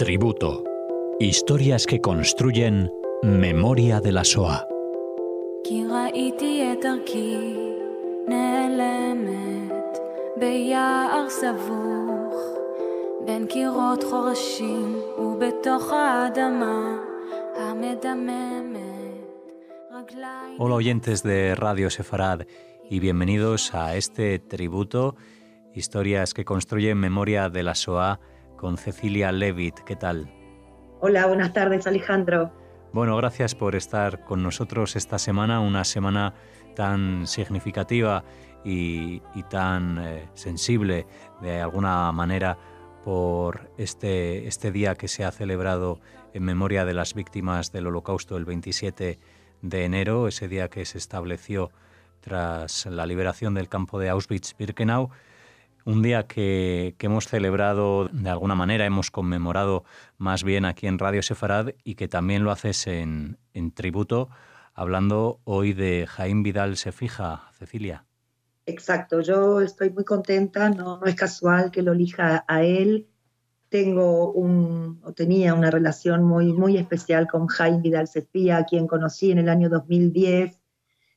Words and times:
Tributo. 0.00 0.64
Historias 1.20 1.86
que 1.86 2.00
construyen 2.00 2.90
memoria 3.22 4.00
de 4.00 4.12
la 4.12 4.24
SOA. 4.24 4.66
Hola 20.58 20.74
oyentes 20.74 21.22
de 21.22 21.54
Radio 21.54 21.90
Sefarad 21.90 22.40
y 22.88 23.00
bienvenidos 23.00 23.74
a 23.74 23.96
este 23.96 24.38
tributo, 24.38 25.14
historias 25.74 26.32
que 26.32 26.46
construyen 26.46 26.98
memoria 26.98 27.50
de 27.50 27.62
la 27.62 27.74
SOA 27.74 28.18
con 28.60 28.76
Cecilia 28.76 29.32
Levitt. 29.32 29.80
¿Qué 29.86 29.96
tal? 29.96 30.30
Hola, 31.00 31.26
buenas 31.26 31.54
tardes 31.54 31.86
Alejandro. 31.86 32.52
Bueno, 32.92 33.16
gracias 33.16 33.54
por 33.54 33.74
estar 33.74 34.22
con 34.26 34.42
nosotros 34.42 34.96
esta 34.96 35.18
semana, 35.18 35.60
una 35.60 35.82
semana 35.84 36.34
tan 36.76 37.26
significativa 37.26 38.22
y, 38.62 39.22
tan 39.48 39.98
eh, 39.98 40.28
sensible 40.34 41.06
de 41.40 41.62
alguna 41.62 42.12
manera 42.12 42.58
por 43.02 43.70
este, 43.78 44.46
este 44.46 44.70
día 44.70 44.94
que 44.94 45.08
se 45.08 45.24
ha 45.24 45.30
celebrado 45.32 45.98
en 46.34 46.42
memoria 46.42 46.84
de 46.84 46.92
las 46.92 47.14
víctimas 47.14 47.72
del 47.72 47.86
Holocausto 47.86 48.36
el 48.36 48.44
27 48.44 49.18
de 49.62 49.84
enero, 49.86 50.28
ese 50.28 50.48
día 50.48 50.68
que 50.68 50.84
se 50.84 50.98
estableció 50.98 51.70
tras 52.20 52.84
la 52.84 53.06
liberación 53.06 53.54
del 53.54 53.70
campo 53.70 53.98
de 53.98 54.10
Auschwitz-Birkenau 54.10 55.08
un 55.84 56.02
día 56.02 56.26
que, 56.26 56.94
hemos 56.98 57.26
celebrado 57.26 58.08
de 58.12 58.30
alguna 58.30 58.54
manera, 58.54 58.86
hemos 58.86 59.10
conmemorado 59.10 59.84
más 60.18 60.44
bien 60.44 60.64
aquí 60.64 60.86
en 60.86 60.98
Radio 60.98 61.22
Sefarad 61.22 61.70
y 61.84 61.94
que 61.94 62.08
también 62.08 62.44
lo 62.44 62.50
haces 62.50 62.86
en, 62.86 63.38
tributo, 63.74 64.28
hablando 64.74 65.40
hoy 65.44 65.72
de 65.72 66.06
Jaime 66.08 66.42
Vidal 66.42 66.76
se 66.76 66.92
fija, 66.92 67.50
Cecilia. 67.52 68.04
Exacto, 68.66 69.20
yo 69.20 69.60
estoy 69.60 69.90
muy 69.90 70.04
contenta, 70.04 70.70
no, 70.70 71.04
es 71.04 71.14
casual 71.14 71.70
que 71.70 71.82
lo 71.82 71.92
elija 71.92 72.44
a 72.46 72.62
él. 72.62 73.08
Tengo 73.68 74.32
un, 74.32 75.00
o 75.04 75.12
tenía 75.12 75.54
una 75.54 75.70
relación 75.70 76.24
muy, 76.24 76.52
muy 76.52 76.76
especial 76.76 77.26
con 77.28 77.46
Jaime 77.46 77.80
Vidal 77.80 78.08
Sefía, 78.08 78.58
a 78.58 78.64
quien 78.64 78.86
conocí 78.86 79.30
en 79.30 79.38
el 79.38 79.48
año 79.48 79.68
2010 79.68 80.59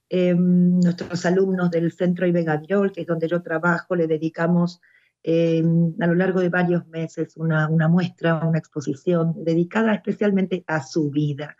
Em, 0.10 0.80
nuestros 0.80 1.26
alumnos 1.26 1.72
del 1.72 1.92
Centro 1.92 2.28
Ibegavirol, 2.28 2.92
que 2.92 3.02
es 3.02 3.08
donde 3.08 3.28
yo 3.28 3.42
trabajo, 3.42 3.96
le 3.96 4.08
dedicamos 4.08 4.80
em, 5.24 5.96
a 6.00 6.08
lo 6.08 6.16
largo 6.16 6.42
de 6.42 6.50
varios 6.50 6.86
meses 6.88 7.38
una, 7.38 7.70
muestra, 7.88 8.46
una 8.46 8.60
exposición 8.60 9.34
dedicada 9.44 9.96
especialmente 9.96 10.64
a 10.68 10.84
su 10.84 11.10
vida. 11.10 11.56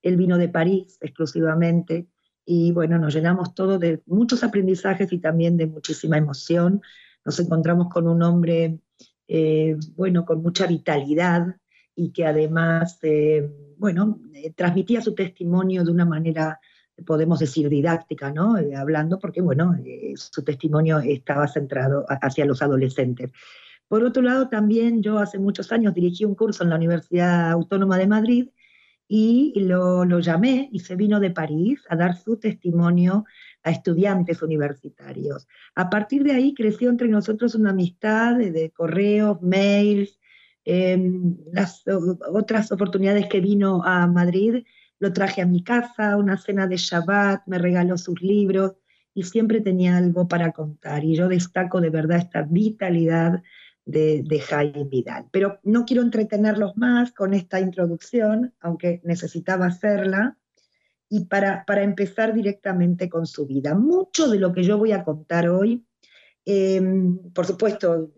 Él 0.00 0.16
vino 0.16 0.38
de 0.38 0.48
París 0.48 0.98
exclusivamente 1.00 2.08
y 2.44 2.72
bueno, 2.72 2.98
nos 2.98 3.14
llenamos 3.14 3.54
todo 3.54 3.78
de 3.78 4.02
muchos 4.06 4.42
aprendizajes 4.42 5.12
y 5.12 5.18
también 5.18 5.56
de 5.56 5.66
muchísima 5.66 6.16
emoción. 6.16 6.80
Nos 7.24 7.38
encontramos 7.38 7.88
con 7.88 8.08
un 8.08 8.22
hombre, 8.22 8.80
eh, 9.28 9.76
bueno, 9.94 10.24
con 10.24 10.42
mucha 10.42 10.66
vitalidad 10.66 11.54
y 11.94 12.10
que 12.12 12.26
además, 12.26 12.98
eh, 13.02 13.48
bueno, 13.76 14.20
eh, 14.34 14.52
transmitía 14.54 15.02
su 15.02 15.14
testimonio 15.14 15.84
de 15.84 15.92
una 15.92 16.06
manera 16.06 16.58
podemos 17.06 17.38
decir 17.38 17.68
didáctica, 17.68 18.32
¿no? 18.32 18.58
Eh, 18.58 18.74
hablando, 18.74 19.18
porque 19.18 19.40
bueno, 19.40 19.74
eh, 19.84 20.12
su 20.16 20.42
testimonio 20.42 20.98
estaba 20.98 21.48
centrado 21.48 22.04
hacia 22.08 22.44
los 22.44 22.62
adolescentes. 22.62 23.32
Por 23.88 24.04
otro 24.04 24.22
lado, 24.22 24.48
también 24.48 25.02
yo 25.02 25.18
hace 25.18 25.38
muchos 25.38 25.70
años 25.72 25.94
dirigí 25.94 26.24
un 26.24 26.34
curso 26.34 26.64
en 26.64 26.70
la 26.70 26.76
Universidad 26.76 27.50
Autónoma 27.50 27.98
de 27.98 28.06
Madrid 28.06 28.48
y 29.08 29.52
lo, 29.60 30.06
lo 30.06 30.20
llamé 30.20 30.70
y 30.72 30.80
se 30.80 30.96
vino 30.96 31.20
de 31.20 31.30
París 31.30 31.84
a 31.90 31.96
dar 31.96 32.16
su 32.16 32.38
testimonio 32.38 33.26
a 33.62 33.70
estudiantes 33.70 34.42
universitarios. 34.42 35.46
A 35.74 35.90
partir 35.90 36.24
de 36.24 36.32
ahí 36.32 36.54
creció 36.54 36.90
entre 36.90 37.08
nosotros 37.08 37.54
una 37.54 37.70
amistad 37.70 38.36
de, 38.36 38.70
correos, 38.70 39.40
mails, 39.42 40.18
em, 40.64 41.36
las 41.52 41.82
otras 41.86 42.72
oportunidades 42.72 43.26
que 43.28 43.40
vino 43.40 43.82
a 43.84 44.06
Madrid 44.06 44.64
lo 45.02 45.12
traje 45.12 45.42
a 45.42 45.46
mi 45.46 45.64
casa, 45.64 46.16
una 46.16 46.38
cena 46.38 46.68
de 46.68 46.76
Shabbat, 46.76 47.42
me 47.46 47.58
regaló 47.58 47.98
sus 47.98 48.22
libros 48.22 48.74
y 49.12 49.24
siempre 49.24 49.60
tenía 49.60 49.96
algo 49.96 50.28
para 50.28 50.52
contar. 50.52 51.02
Y 51.02 51.16
yo 51.16 51.26
destaco 51.26 51.80
de 51.80 51.90
verdad 51.90 52.18
esta 52.18 52.42
vitalidad 52.42 53.42
de, 53.84 54.22
de 54.22 54.38
Jaime 54.38 54.84
Vidal. 54.84 55.26
Pero 55.32 55.58
no 55.64 55.84
quiero 55.86 56.02
entretenerlos 56.02 56.76
más 56.76 57.10
con 57.10 57.34
esta 57.34 57.58
introducción, 57.58 58.54
aunque 58.60 59.00
necesitaba 59.02 59.66
hacerla, 59.66 60.38
y 61.08 61.24
para, 61.24 61.64
para 61.64 61.82
empezar 61.82 62.32
directamente 62.32 63.08
con 63.08 63.26
su 63.26 63.44
vida. 63.44 63.74
Mucho 63.74 64.30
de 64.30 64.38
lo 64.38 64.52
que 64.52 64.62
yo 64.62 64.78
voy 64.78 64.92
a 64.92 65.02
contar 65.02 65.48
hoy, 65.48 65.84
em, 66.44 67.18
por 67.32 67.44
supuesto, 67.44 68.12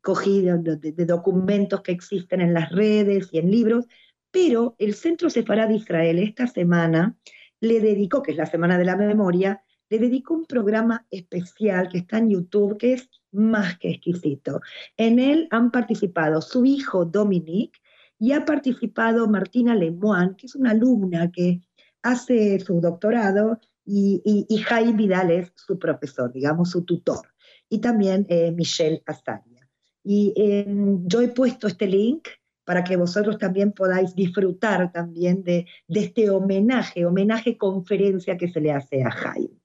cogí 0.00 0.42
de, 0.42 1.04
documentos 1.06 1.82
que 1.82 1.90
existen 1.90 2.40
en 2.40 2.54
las 2.54 2.70
redes 2.70 3.30
y 3.32 3.38
en 3.38 3.50
libros, 3.50 3.88
pero 4.32 4.74
el 4.78 4.94
Centro 4.94 5.30
Sefarad 5.30 5.68
de 5.68 5.76
Israel 5.76 6.18
esta 6.18 6.48
semana 6.48 7.16
le 7.60 7.80
dedicó, 7.80 8.22
que 8.22 8.32
es 8.32 8.36
la 8.36 8.46
Semana 8.46 8.76
de 8.76 8.84
la 8.84 8.96
Memoria, 8.96 9.62
le 9.88 9.98
dedicó 9.98 10.34
un 10.34 10.46
programa 10.46 11.06
especial 11.10 11.88
que 11.88 11.98
está 11.98 12.18
en 12.18 12.30
YouTube, 12.30 12.78
que 12.78 12.94
es 12.94 13.08
más 13.30 13.78
que 13.78 13.90
exquisito. 13.90 14.60
En 14.96 15.18
él 15.18 15.46
han 15.50 15.70
participado 15.70 16.40
su 16.40 16.64
hijo 16.64 17.04
Dominique 17.04 17.78
y 18.18 18.32
ha 18.32 18.44
participado 18.44 19.28
Martina 19.28 19.74
Lemoine, 19.74 20.34
que 20.36 20.46
es 20.46 20.54
una 20.54 20.70
alumna 20.70 21.30
que 21.30 21.60
hace 22.02 22.58
su 22.58 22.80
doctorado, 22.80 23.60
y, 23.84 24.46
y, 24.48 24.58
Jaime 24.58 24.92
Vidal 24.92 25.30
es 25.32 25.52
su 25.56 25.76
profesor, 25.76 26.32
digamos, 26.32 26.70
su 26.70 26.84
tutor. 26.84 27.26
Y 27.68 27.80
también 27.80 28.26
eh, 28.28 28.52
Michelle 28.52 29.02
Astaria. 29.06 29.68
Y 30.04 30.32
eh, 30.36 30.64
yo 31.04 31.20
he 31.20 31.28
puesto 31.28 31.66
este 31.66 31.86
link 31.86 32.28
para 32.64 32.84
que 32.84 32.96
vosotros 32.96 33.38
también 33.38 33.72
podáis 33.72 34.14
disfrutar 34.14 34.92
también 34.92 35.42
de, 35.42 35.66
este 35.88 36.30
homenaje, 36.30 37.04
homenaje 37.04 37.56
conferencia 37.56 38.36
que 38.36 38.48
se 38.48 38.60
le 38.60 38.72
hace 38.72 39.02
a 39.02 39.10
Jaime. 39.10 39.60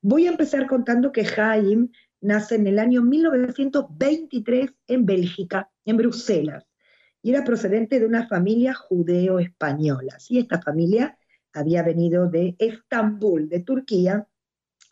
Voy 0.00 0.26
a 0.26 0.30
empezar 0.30 0.66
contando 0.66 1.12
que 1.12 1.24
Jaime 1.24 1.90
nace 2.20 2.54
en 2.56 2.66
el 2.66 2.78
año 2.78 3.02
1923 3.02 4.72
en 4.88 5.06
Bélgica, 5.06 5.70
en 5.84 5.96
Bruselas, 5.96 6.66
y 7.22 7.30
era 7.30 7.44
procedente 7.44 8.00
de 8.00 8.06
una 8.06 8.26
familia 8.26 8.74
judeo-española. 8.74 10.18
Sí, 10.18 10.38
esta 10.38 10.60
familia 10.60 11.16
había 11.52 11.82
venido 11.82 12.28
de 12.28 12.56
Estambul, 12.58 13.48
de 13.48 13.60
Turquía, 13.60 14.26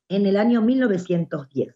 en 0.08 0.26
el 0.26 0.36
año 0.36 0.60
1910. 0.60 1.74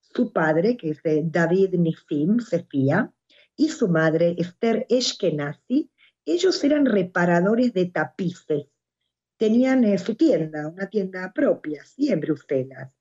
Su 0.00 0.32
padre, 0.32 0.76
que 0.76 0.90
es 0.90 1.00
David 1.04 1.74
Nifim 1.74 2.38
Sefia, 2.40 3.12
y 3.60 3.68
su 3.68 3.88
madre, 3.88 4.34
Esther 4.38 4.86
Eshkenazi, 4.88 5.90
ellos 6.24 6.62
eran 6.64 6.86
reparadores 6.86 7.72
de 7.72 7.86
tapices. 7.86 8.66
Tenían 9.36 9.84
eh, 9.84 9.98
su 9.98 10.14
tienda, 10.14 10.68
una 10.68 10.88
tienda 10.88 11.32
propia, 11.32 11.84
sí, 11.84 12.10
en 12.10 12.20
Bruselas. 12.20 12.92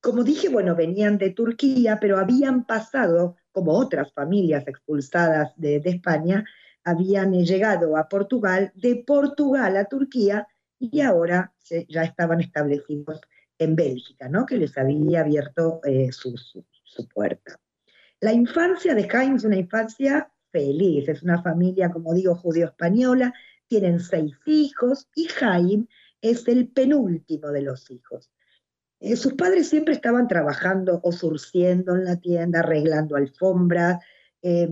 Como 0.00 0.24
dije, 0.24 0.48
bueno, 0.48 0.74
venían 0.74 1.18
de 1.18 1.30
Turquía, 1.30 1.98
pero 2.00 2.18
habían 2.18 2.64
pasado, 2.64 3.36
como 3.52 3.72
otras 3.72 4.12
familias 4.12 4.66
expulsadas 4.66 5.52
de, 5.56 5.76
España, 5.84 6.44
habían 6.84 7.34
eh, 7.34 7.44
llegado 7.44 7.96
a 7.96 8.08
Portugal, 8.08 8.72
de 8.74 8.96
Portugal 9.06 9.76
a 9.76 9.84
Turquía, 9.84 10.46
y 10.78 11.02
ahora 11.02 11.52
ya 11.88 12.04
estaban 12.04 12.40
establecidos 12.40 13.20
en 13.58 13.76
Bélgica, 13.76 14.28
¿no? 14.30 14.46
que 14.46 14.56
les 14.56 14.78
había 14.78 15.20
abierto 15.20 15.80
eh, 15.84 16.10
su, 16.10 16.32
puerta. 17.12 17.60
La 18.20 18.32
infancia 18.32 18.94
de 18.94 19.08
Jaime 19.08 19.36
es 19.36 19.44
una 19.44 19.56
infancia 19.56 20.30
feliz, 20.52 21.08
es 21.08 21.22
una 21.22 21.42
familia, 21.42 21.90
como 21.90 22.12
digo, 22.12 22.34
judío-española, 22.34 23.32
tienen 23.66 24.00
seis 24.00 24.36
hijos 24.44 25.08
y 25.14 25.24
Jaime 25.24 25.86
es 26.20 26.46
el 26.48 26.68
penúltimo 26.68 27.48
de 27.48 27.62
los 27.62 27.90
hijos. 27.90 28.30
Eh, 29.00 29.16
sus 29.16 29.32
padres 29.34 29.68
siempre 29.68 29.94
estaban 29.94 30.28
trabajando 30.28 31.00
o 31.02 31.12
surciendo 31.12 31.94
en 31.94 32.04
la 32.04 32.16
tienda, 32.16 32.60
arreglando 32.60 33.16
alfombras, 33.16 34.04
eh, 34.42 34.68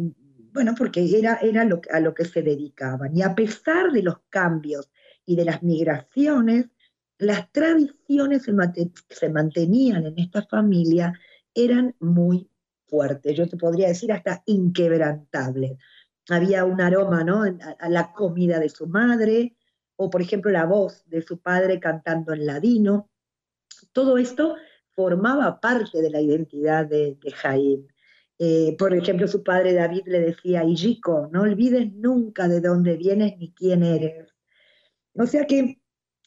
bueno, 0.52 0.74
porque 0.76 1.06
era, 1.18 1.36
era 1.36 1.62
a 1.62 2.00
lo 2.00 2.14
que 2.14 2.24
se 2.24 2.42
dedicaban. 2.42 3.16
Y 3.16 3.22
a 3.22 3.34
pesar 3.34 3.92
de 3.92 4.02
los 4.02 4.18
cambios 4.28 4.90
y 5.24 5.36
de 5.36 5.44
las 5.46 5.62
migraciones, 5.62 6.66
las 7.18 7.50
tradiciones 7.52 8.42
se, 8.42 8.52
se 9.08 9.28
mantenían 9.30 10.04
en 10.06 10.18
esta 10.18 10.42
familia 10.42 11.12
eran 11.54 11.94
muy 11.98 12.48
fuerte, 12.88 13.35
yo 13.35 13.49
te 13.49 13.56
podría 13.56 13.88
decir 13.88 14.12
hasta 14.12 14.43
inquebrantable. 14.46 15.79
Había 16.29 16.64
un 16.64 16.81
aroma 16.81 17.25
¿no? 17.25 17.43
a, 17.43 17.88
la 17.88 18.12
comida 18.12 18.58
de 18.58 18.69
su 18.69 18.87
madre, 18.87 19.56
o 19.96 20.11
por 20.11 20.23
ejemplo 20.23 20.50
la 20.50 20.67
voz 20.67 21.05
de 21.06 21.23
su 21.23 21.40
padre 21.40 21.81
cantando 21.81 22.32
en 22.32 22.46
ladino. 22.46 23.11
Todo 23.93 24.19
esto 24.19 24.56
formaba 24.90 25.61
parte 25.61 26.02
de 26.02 26.11
la 26.11 26.20
identidad 26.20 26.87
de, 26.87 27.17
de 27.20 27.31
Jaime. 27.31 27.87
Eh, 28.38 28.76
por 28.79 28.94
ejemplo, 28.94 29.26
su 29.26 29.43
padre 29.43 29.75
David 29.75 30.02
le 30.06 30.20
decía, 30.20 30.64
Ijiko, 30.64 31.29
no 31.32 31.43
olvides 31.43 31.93
nunca 31.93 32.46
de 32.46 32.61
dónde 32.61 32.96
vienes 32.96 33.37
ni 33.37 33.52
quién 33.52 33.82
eres. 33.82 34.29
O 35.14 35.26
sea 35.26 35.44
que 35.44 35.81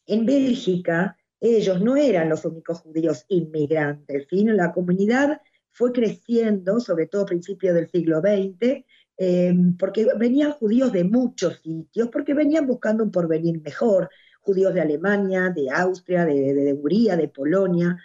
en 0.06 0.26
Bélgica 0.26 1.18
ellos 1.40 1.82
no 1.82 1.96
eran 1.96 2.30
los 2.30 2.44
únicos 2.44 2.82
judíos 2.82 3.26
inmigrantes, 3.30 4.28
sino 4.30 4.54
la 4.54 4.74
comunidad 4.74 5.42
fue 5.72 5.92
creciendo, 5.92 6.80
sobre 6.80 7.08
todo 7.08 7.24
a 7.24 7.28
principios 7.28 7.76
del 7.76 7.90
siglo 7.90 8.20
XX, 8.20 8.86
eh, 9.18 9.54
porque 9.78 10.08
venían 10.18 10.52
judíos 10.54 10.92
de 10.92 11.04
muchos 11.04 11.60
sitios, 11.62 12.10
porque 12.10 12.34
venían 12.34 12.68
buscando 12.68 13.04
un 13.04 13.12
porvenir 13.12 13.62
mejor, 13.62 14.10
judíos 14.42 14.74
de 14.74 14.82
Alemania, 14.82 15.52
de 15.56 15.70
Austria, 15.70 16.26
de, 16.26 16.54
de, 16.54 16.74
Hungría, 16.74 17.16
de 17.16 17.28
Polonia. 17.28 17.98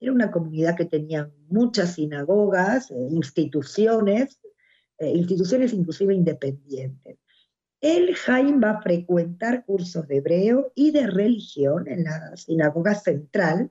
Era 0.00 0.12
una 0.12 0.30
comunidad 0.30 0.76
que 0.76 0.84
tenía 0.84 1.30
muchas 1.48 1.94
sinagogas, 1.94 2.90
eh, 2.90 3.08
instituciones, 3.10 4.40
eh, 4.98 5.10
instituciones 5.10 5.72
inclusive 5.72 6.14
independientes. 6.14 7.18
El 7.80 8.14
Jaime 8.14 8.58
va 8.58 8.70
a 8.70 8.82
frecuentar 8.82 9.64
cursos 9.64 10.08
de 10.08 10.16
hebreo 10.16 10.72
y 10.74 10.90
de 10.90 11.06
religión 11.06 11.86
en 11.86 12.04
la 12.04 12.36
sinagoga 12.36 12.94
central 12.94 13.70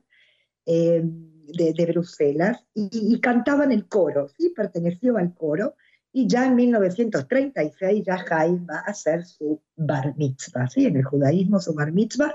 eh, 0.64 1.04
de, 1.52 1.86
Bruselas 1.86 2.64
y, 2.74 2.88
y, 2.92 3.20
cantaba 3.20 3.64
en 3.64 3.72
el 3.72 3.86
coro, 3.86 4.28
¿sí? 4.28 4.50
perteneció 4.50 5.16
al 5.16 5.34
coro 5.34 5.74
y 6.12 6.26
ya 6.26 6.46
en 6.46 6.56
1936 6.56 8.04
ya 8.06 8.16
Jaime 8.16 8.64
va 8.64 8.78
a 8.78 8.90
hacer 8.90 9.26
su 9.26 9.62
bar 9.76 10.16
mitzvah. 10.16 10.66
¿sí? 10.66 10.86
En 10.86 10.96
el 10.96 11.04
judaísmo 11.04 11.60
su 11.60 11.74
bar 11.74 11.92
mitzvah 11.92 12.34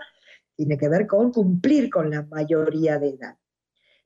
tiene 0.56 0.78
que 0.78 0.88
ver 0.88 1.08
con 1.08 1.32
cumplir 1.32 1.90
con 1.90 2.12
la 2.12 2.22
mayoría 2.22 3.00
de 3.00 3.10
edad. 3.10 3.38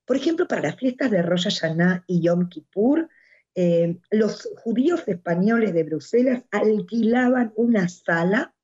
Por 0.05 0.15
ejemplo, 0.15 0.47
para 0.47 0.61
las 0.61 0.77
fiestas 0.77 1.11
de 1.11 1.21
Rosh 1.21 1.43
Hashanah 1.43 2.05
y 2.07 2.21
Yom 2.21 2.47
Kippur, 2.47 3.09
eh, 3.53 3.99
los 4.11 4.47
judíos 4.63 5.03
españoles 5.07 5.73
de 5.73 5.83
Bruselas 5.83 6.43
alquilaban 6.51 7.51
una 7.57 7.89
sala 7.89 8.55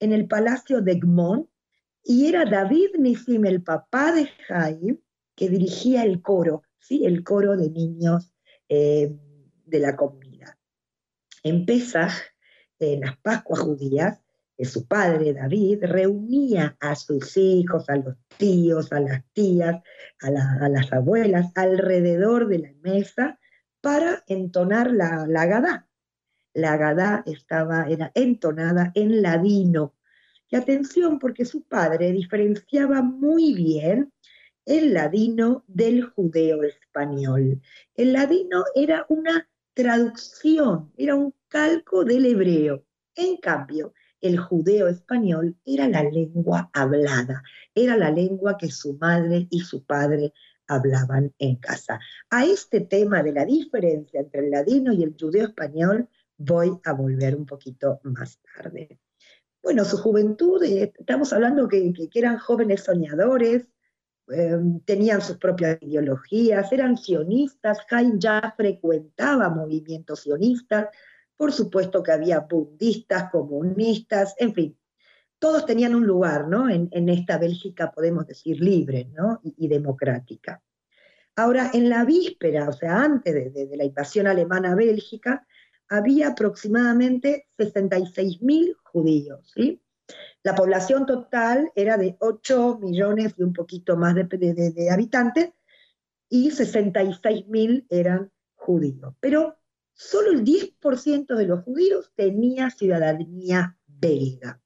en 0.00 0.12
el 0.12 0.26
Palacio 0.28 0.82
de 0.82 0.96
Gmont 0.96 1.48
y 2.04 2.26
era 2.26 2.44
David 2.44 2.96
Nisim, 2.98 3.46
el 3.46 3.62
papá 3.62 4.12
de 4.12 4.26
Jaime, 4.46 4.98
que 5.38 5.48
dirigía 5.48 6.02
el 6.02 6.20
coro, 6.20 6.64
¿sí? 6.80 7.06
el 7.06 7.22
coro 7.22 7.56
de 7.56 7.70
niños 7.70 8.32
eh, 8.68 9.16
de 9.64 9.78
la 9.78 9.94
comunidad. 9.94 10.56
En 11.44 11.64
Pesach, 11.64 12.10
en 12.80 13.02
las 13.02 13.16
Pascuas 13.18 13.60
judías, 13.60 14.20
su 14.64 14.88
padre 14.88 15.34
David 15.34 15.84
reunía 15.84 16.76
a 16.80 16.96
sus 16.96 17.36
hijos, 17.36 17.88
a 17.88 17.94
los 17.94 18.16
tíos, 18.36 18.92
a 18.92 18.98
las 18.98 19.24
tías, 19.32 19.80
a, 20.20 20.68
las 20.68 20.92
abuelas 20.92 21.52
alrededor 21.54 22.48
de 22.48 22.58
la 22.58 22.72
mesa 22.82 23.38
para 23.80 24.24
entonar 24.26 24.90
la, 24.90 25.24
la 25.28 25.46
Gadá. 25.46 25.88
La 26.52 26.76
Gadá 26.76 27.22
estaba, 27.26 27.86
era 27.88 28.10
entonada 28.16 28.90
en 28.96 29.22
ladino. 29.22 29.94
Y 30.50 30.56
atención, 30.56 31.20
porque 31.20 31.44
su 31.44 31.62
padre 31.62 32.10
diferenciaba 32.10 33.02
muy 33.02 33.54
bien 33.54 34.12
el 34.68 34.92
ladino 34.92 35.64
del 35.66 36.04
judeo 36.04 36.62
español. 36.62 37.62
El 37.94 38.12
ladino 38.12 38.64
era 38.74 39.06
una 39.08 39.48
traducción, 39.72 40.92
era 40.98 41.14
un 41.14 41.34
calco 41.48 42.04
del 42.04 42.26
hebreo. 42.26 42.84
En 43.14 43.38
cambio, 43.38 43.94
el 44.20 44.36
judeo 44.36 44.88
español 44.88 45.56
era 45.64 45.88
la 45.88 46.02
lengua 46.02 46.68
hablada, 46.74 47.42
era 47.74 47.96
la 47.96 48.10
lengua 48.10 48.58
que 48.58 48.70
su 48.70 48.98
madre 48.98 49.46
y 49.48 49.60
su 49.60 49.84
padre 49.84 50.34
hablaban 50.66 51.32
en 51.38 51.56
casa. 51.56 51.98
A 52.28 52.44
este 52.44 52.82
tema 52.82 53.22
de 53.22 53.32
la 53.32 53.46
diferencia 53.46 54.20
entre 54.20 54.40
el 54.40 54.50
ladino 54.50 54.92
y 54.92 55.02
el 55.02 55.16
judeo 55.18 55.46
español 55.46 56.10
voy 56.36 56.78
a 56.84 56.92
volver 56.92 57.34
un 57.36 57.46
poquito 57.46 58.00
más 58.02 58.38
tarde. 58.54 59.00
Bueno, 59.62 59.86
su 59.86 59.96
juventud, 59.96 60.62
eh, 60.62 60.92
estamos 60.98 61.32
hablando 61.32 61.68
que, 61.68 61.92
eran 62.14 62.38
jóvenes 62.38 62.82
soñadores, 62.82 63.66
em, 64.30 64.80
tenían 64.80 65.20
sus 65.20 65.38
propias 65.38 65.78
ideologías, 65.80 66.70
eran 66.72 66.96
sionistas, 66.96 67.78
Jaime 67.88 68.18
ya 68.18 68.54
frecuentaba 68.56 69.48
movimientos 69.48 70.20
sionistas, 70.20 70.88
por 71.36 71.52
supuesto 71.52 72.02
que 72.02 72.12
había 72.12 72.40
budistas, 72.40 73.30
comunistas, 73.30 74.34
en 74.38 74.54
fin, 74.54 74.78
todos 75.38 75.66
tenían 75.66 75.94
un 75.94 76.06
lugar 76.06 76.48
¿no? 76.48 76.68
en, 76.68 77.08
esta 77.08 77.38
Bélgica, 77.38 77.92
podemos 77.92 78.26
decir, 78.26 78.60
libre 78.60 79.08
¿no? 79.14 79.40
y, 79.42 79.68
democrática. 79.68 80.60
Ahora, 81.36 81.70
en 81.72 81.88
la 81.88 82.04
víspera, 82.04 82.68
o 82.68 82.72
sea, 82.72 83.02
antes 83.02 83.54
de, 83.54 83.76
la 83.76 83.84
invasión 83.84 84.26
alemana 84.26 84.72
a 84.72 84.74
Bélgica, 84.74 85.46
había 85.88 86.30
aproximadamente 86.30 87.46
66.000 87.56 88.76
judíos. 88.82 89.52
¿sí? 89.54 89.80
La 90.42 90.54
población 90.54 91.06
total 91.06 91.72
era 91.74 91.96
de 91.96 92.16
8 92.20 92.78
millones 92.80 93.34
y 93.36 93.42
un 93.42 93.52
poquito 93.52 93.96
más 93.96 94.14
de, 94.14 94.24
de 94.24 94.90
habitantes, 94.90 95.50
y 96.28 96.50
66.000 96.50 97.86
eran 97.88 98.30
judíos. 98.54 99.14
Pero 99.20 99.58
solo 99.94 100.32
el 100.32 100.44
10% 100.44 101.34
de 101.34 101.46
los 101.46 101.64
judíos 101.64 102.12
tenía 102.14 102.70
ciudadanía 102.70 103.78
belga. 103.86 104.60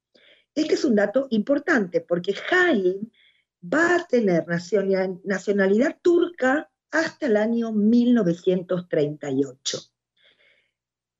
Este 0.54 0.74
es 0.74 0.84
un 0.84 0.96
dato 0.96 1.28
importante 1.30 2.02
porque 2.02 2.34
Jaime 2.34 3.10
va 3.62 3.96
a 3.96 4.06
tener 4.06 4.46
nacionalidad 4.46 5.98
turca 6.02 6.70
hasta 6.90 7.24
el 7.26 7.38
año 7.38 7.72
1938. 7.72 9.91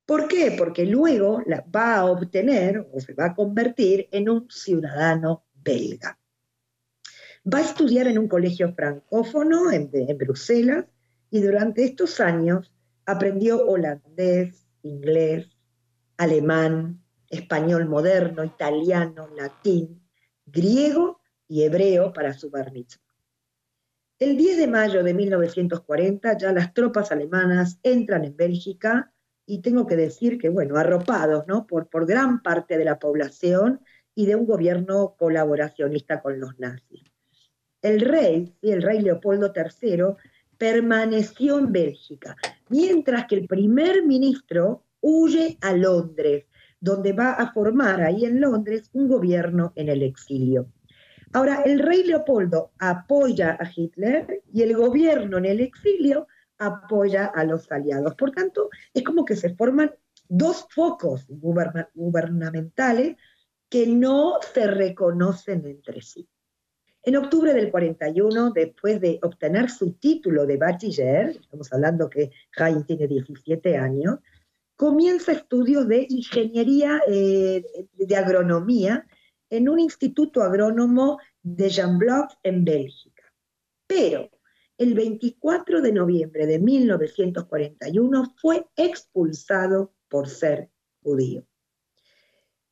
¿Por 0.07 0.27
qué? 0.29 0.55
Porque 0.59 0.85
luego 0.85 1.43
la 1.47 1.65
va 1.75 1.97
a 1.97 2.05
obtener 2.07 2.89
o 2.93 3.01
se 3.01 3.15
va 3.15 3.27
a 3.27 3.35
convertir 3.35 4.09
en 4.11 4.29
un 4.29 4.51
ciudadano 4.51 5.45
belga. 5.55 6.19
Va 7.53 7.59
a 7.59 7.63
estudiar 7.63 8.07
en 8.09 8.19
un 8.19 8.29
colegio 8.29 8.73
francófono 8.75 9.71
en, 9.71 9.91
Bruselas 10.19 10.87
y 11.31 11.41
durante 11.41 11.85
estos 11.85 12.21
años 12.21 12.73
Aprendió 13.05 13.67
holandés, 13.67 14.65
inglés, 14.83 15.49
alemán, 16.17 17.03
español 17.29 17.89
moderno, 17.89 18.45
italiano, 18.45 19.29
latín, 19.37 20.01
griego 20.47 21.21
y 21.49 21.65
hebreo 21.65 22.13
para 22.13 22.33
su 22.33 22.49
bar 22.49 22.73
El 24.21 24.37
10 24.37 24.57
de 24.57 24.67
mayo 24.69 25.03
de 25.03 25.15
1940 25.15 26.39
ya 26.39 26.53
las 26.53 26.73
tropas 26.73 27.11
alemanas 27.11 27.81
entran 27.83 28.25
en 28.25 28.37
Bélgica 28.37 29.13
y 29.47 29.61
tengo 29.61 29.87
que 29.87 29.97
decir 29.97 30.39
que, 30.39 30.49
bueno, 30.49 30.77
arropados 30.77 31.47
¿no? 31.47 31.67
por, 31.67 31.89
por 31.89 32.07
gran 32.07 32.43
parte 32.43 32.79
de 32.79 32.85
la 32.85 32.99
población 32.99 33.81
y 34.15 34.27
de 34.27 34.37
un 34.37 34.47
gobierno 34.47 35.15
colaboracionista 35.19 36.21
con 36.21 36.39
los 36.41 36.59
nazis. 36.59 37.03
El 37.81 38.01
rey, 38.01 38.55
el 38.63 38.83
rey 38.83 39.01
Leopoldo 39.01 39.53
III, 39.55 40.17
permaneció 40.57 41.59
en 41.59 41.73
Bélgica, 41.73 42.37
mientras 42.69 43.27
que 43.27 43.35
el 43.35 43.49
primer 43.49 44.05
ministro 44.05 44.85
huye 45.01 45.59
a 45.61 45.73
Londres, 45.73 46.47
donde 46.79 47.13
va 47.13 47.33
a 47.33 47.53
formar 47.53 48.01
ahí 48.03 48.25
en 48.25 48.41
Londres 48.41 48.89
un 48.93 49.09
gobierno 49.09 49.73
en 49.75 49.89
el 49.89 50.03
exilio. 50.03 50.69
Ahora, 51.33 51.63
el 51.65 51.79
rey 51.79 52.05
Leopoldo 52.05 52.73
apoya 52.79 53.57
a 53.59 53.71
Hitler 53.75 54.43
y 54.53 54.63
el 54.63 54.77
gobierno 54.77 55.39
en 55.39 55.47
el 55.47 55.61
exilio 55.61 56.29
apoya 56.67 57.27
a 57.27 57.45
los 57.45 57.71
aliados. 57.71 58.15
Por 58.15 58.33
tanto, 58.33 58.71
es 58.93 59.03
como 59.03 59.25
que 59.25 59.37
se 59.37 59.55
forman 59.55 59.93
dos 60.29 60.67
focos 60.71 61.27
gubernamentales 61.29 63.17
que 63.69 63.87
no 63.87 64.35
se 64.53 64.67
reconocen 64.67 65.67
entre 65.67 66.03
sí. 66.03 66.29
En 67.05 67.17
octubre 67.17 67.53
del 67.53 67.71
41, 67.71 68.53
después 68.53 69.01
de 69.01 69.19
obtener 69.23 69.71
su 69.71 69.95
título 69.95 70.47
de 70.47 70.57
bachiller, 70.57 71.31
estamos 71.31 71.73
hablando 71.73 72.09
que 72.09 72.31
Jaime 72.53 72.85
tiene 72.85 73.09
17 73.09 73.77
años, 73.77 74.21
comienza 74.77 75.33
estudios 75.33 75.89
de 75.89 76.07
ingeniería 76.09 77.01
eh, 77.09 77.65
de 77.93 78.17
agronomía 78.17 79.07
en 79.51 79.69
un 79.69 79.81
instituto 79.81 80.43
agrónomo 80.43 81.19
de 81.43 81.69
Jean 81.69 81.99
Bloch 81.99 82.33
en 82.43 82.65
Bélgica. 82.65 83.25
Pero 83.87 84.31
el 84.83 84.95
24 84.95 85.81
de 85.81 85.93
noviembre 85.93 86.47
de 86.47 86.59
1941 86.59 88.35
fue 88.41 88.67
expulsado 88.77 89.95
por 90.09 90.29
ser 90.29 90.71
judío. 91.03 91.47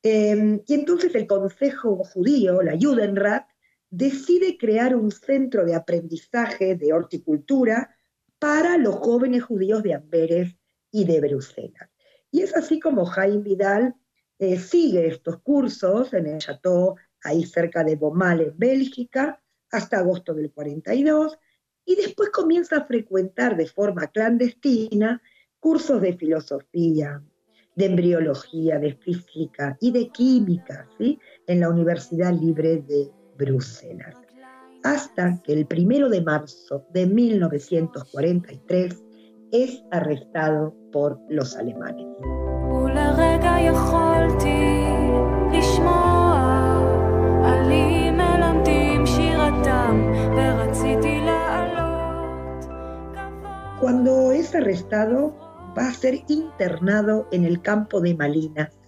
Em, 0.03 0.61
y 0.67 0.73
entonces 0.73 1.13
el 1.15 1.27
Consejo 1.27 2.03
Judío, 2.03 2.61
la 2.61 2.77
Judenrat, 2.79 3.47
decide 3.89 4.57
crear 4.57 4.95
un 4.95 5.11
centro 5.11 5.65
de 5.65 5.75
aprendizaje 5.75 6.75
de 6.75 6.93
horticultura 6.93 7.95
para 8.39 8.77
los 8.77 8.95
jóvenes 8.95 9.43
judíos 9.43 9.83
de 9.83 9.93
Amberes 9.93 10.55
y 10.91 11.05
de 11.05 11.21
Bruselas. 11.21 11.89
Y 12.31 12.41
es 12.41 12.55
así 12.55 12.79
como 12.79 13.05
Jaime 13.05 13.43
Vidal 13.43 13.95
eh, 14.39 14.57
sigue 14.57 15.07
estos 15.07 15.41
cursos 15.41 16.13
en 16.13 16.25
el 16.25 16.39
Chateau, 16.39 16.95
ahí 17.23 17.45
cerca 17.45 17.83
de 17.83 17.95
Beaumal, 17.95 18.41
en 18.41 18.57
Bélgica, 18.57 19.41
hasta 19.69 19.99
agosto 19.99 20.33
del 20.33 20.51
42, 20.51 21.37
y 21.85 21.95
después 21.95 22.29
comienza 22.29 22.77
a 22.77 22.85
frecuentar 22.85 23.57
de 23.57 23.67
forma 23.67 24.07
clandestina 24.07 25.21
cursos 25.59 26.01
de 26.01 26.13
filosofía, 26.13 27.21
de 27.75 27.85
embriología, 27.85 28.79
de 28.79 28.93
física 28.95 29.77
y 29.79 29.91
de 29.91 30.09
química 30.09 30.87
¿sí? 30.97 31.19
en 31.47 31.59
la 31.59 31.69
Universidad 31.69 32.33
Libre 32.33 32.83
de 32.87 33.11
Bruselas. 33.37 34.15
Hasta 34.83 35.41
que 35.43 35.53
el 35.53 35.67
primero 35.67 36.09
de 36.09 36.21
marzo 36.21 36.85
de 36.91 37.05
1943 37.05 39.03
es 39.51 39.83
arrestado 39.91 40.75
por 40.91 41.19
los 41.29 41.55
alemanes. 41.55 42.07
Cuando 53.81 54.31
es 54.31 54.53
arrestado, 54.53 55.35
va 55.75 55.87
a 55.87 55.93
ser 55.93 56.19
internado 56.27 57.27
en 57.31 57.45
el 57.45 57.63
campo 57.63 57.99
de 57.99 58.13
Malinas 58.13 58.79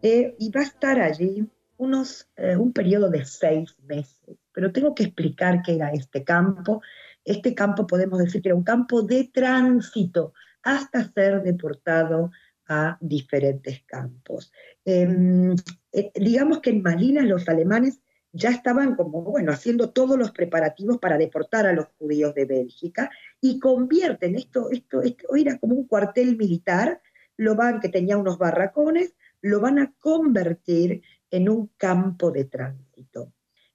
eh, 0.00 0.36
y 0.38 0.48
va 0.52 0.60
a 0.60 0.64
estar 0.64 1.00
allí 1.00 1.50
unos, 1.76 2.28
eh, 2.36 2.56
un 2.56 2.72
periodo 2.72 3.10
de 3.10 3.24
seis 3.24 3.76
meses. 3.84 4.38
Pero 4.52 4.70
tengo 4.70 4.94
que 4.94 5.02
explicar 5.02 5.60
qué 5.62 5.74
era 5.74 5.90
este 5.90 6.22
campo. 6.22 6.82
Este 7.24 7.52
campo 7.52 7.84
podemos 7.84 8.20
decir 8.20 8.42
que 8.42 8.50
era 8.50 8.54
un 8.54 8.62
campo 8.62 9.02
de 9.02 9.28
tránsito 9.34 10.34
hasta 10.62 11.12
ser 11.12 11.42
deportado 11.42 12.30
a 12.68 12.98
diferentes 13.00 13.82
campos. 13.86 14.52
Em, 14.84 15.56
eh, 15.90 16.12
digamos 16.14 16.60
que 16.60 16.70
en 16.70 16.80
Malinas 16.80 17.24
los 17.24 17.48
alemanes 17.48 18.00
ya 18.32 18.50
estaban 18.50 18.94
como, 18.94 19.22
bueno, 19.22 19.52
haciendo 19.52 19.90
todos 19.90 20.16
los 20.16 20.30
preparativos 20.30 20.98
para 20.98 21.18
deportar 21.18 21.66
a 21.66 21.72
los 21.72 21.88
judíos 21.98 22.34
de 22.34 22.46
Bélgica 22.46 23.10
y 23.42 23.58
convierten 23.58 24.36
esto, 24.36 24.70
esto, 24.70 25.02
esto 25.02 25.34
era 25.34 25.58
como 25.58 25.74
un 25.74 25.86
cuartel 25.88 26.36
militar, 26.36 27.02
lo 27.36 27.56
van, 27.56 27.80
que 27.80 27.88
tenía 27.88 28.16
unos 28.16 28.38
barracones, 28.38 29.16
lo 29.40 29.60
van 29.60 29.80
a 29.80 29.92
convertir 29.98 31.02
en 31.28 31.48
un 31.48 31.66
campo 31.76 32.30
de 32.30 32.44
tránsito. 32.44 33.32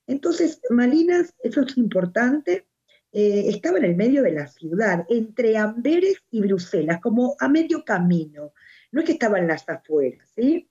Entonces, 0.08 0.62
Malinas, 0.70 1.36
eso 1.44 1.62
es 1.64 1.78
importante, 1.78 2.66
eh, 3.12 3.50
estaba 3.50 3.78
en 3.78 3.84
el 3.84 3.98
medio 3.98 4.24
de 4.24 4.32
la 4.32 4.48
ciudad, 4.48 5.06
entre 5.10 5.58
Amberes 5.58 6.24
y 6.32 6.40
Bruselas, 6.40 7.02
como 7.02 7.36
a 7.38 7.50
medio 7.50 7.84
camino. 7.84 8.54
No 8.94 9.02
es 9.02 9.06
que 9.06 9.14
estaba 9.14 9.38
en 9.38 9.50
las 9.50 9.68
afueras, 9.68 10.30
¿sí? 10.34 10.70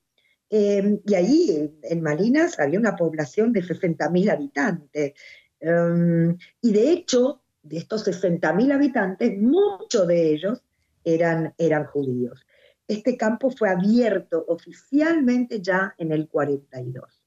Em, 0.49 1.01
y 1.05 1.15
ahí 1.15 1.71
en, 1.83 2.03
Malinas 2.03 2.59
había 2.59 2.79
una 2.79 2.97
población 2.97 3.53
de 3.53 3.63
60.000 3.63 4.31
habitantes. 4.31 5.13
Em, 5.61 6.39
y 6.63 6.73
de 6.73 6.93
hecho, 6.93 7.43
de 7.69 7.79
estos 7.79 8.07
60.000 8.07 8.73
habitantes, 8.73 9.39
muchos 9.39 10.07
de 10.07 10.33
ellos 10.33 10.63
eran, 11.05 11.55
eran 11.59 11.85
judíos. 11.87 12.47
Este 12.89 13.17
campo 13.17 13.51
fue 13.51 13.69
abierto 13.69 14.45
oficialmente 14.49 15.61
ya 15.61 15.95
en 15.99 16.13
el 16.13 16.29
42. 16.29 17.23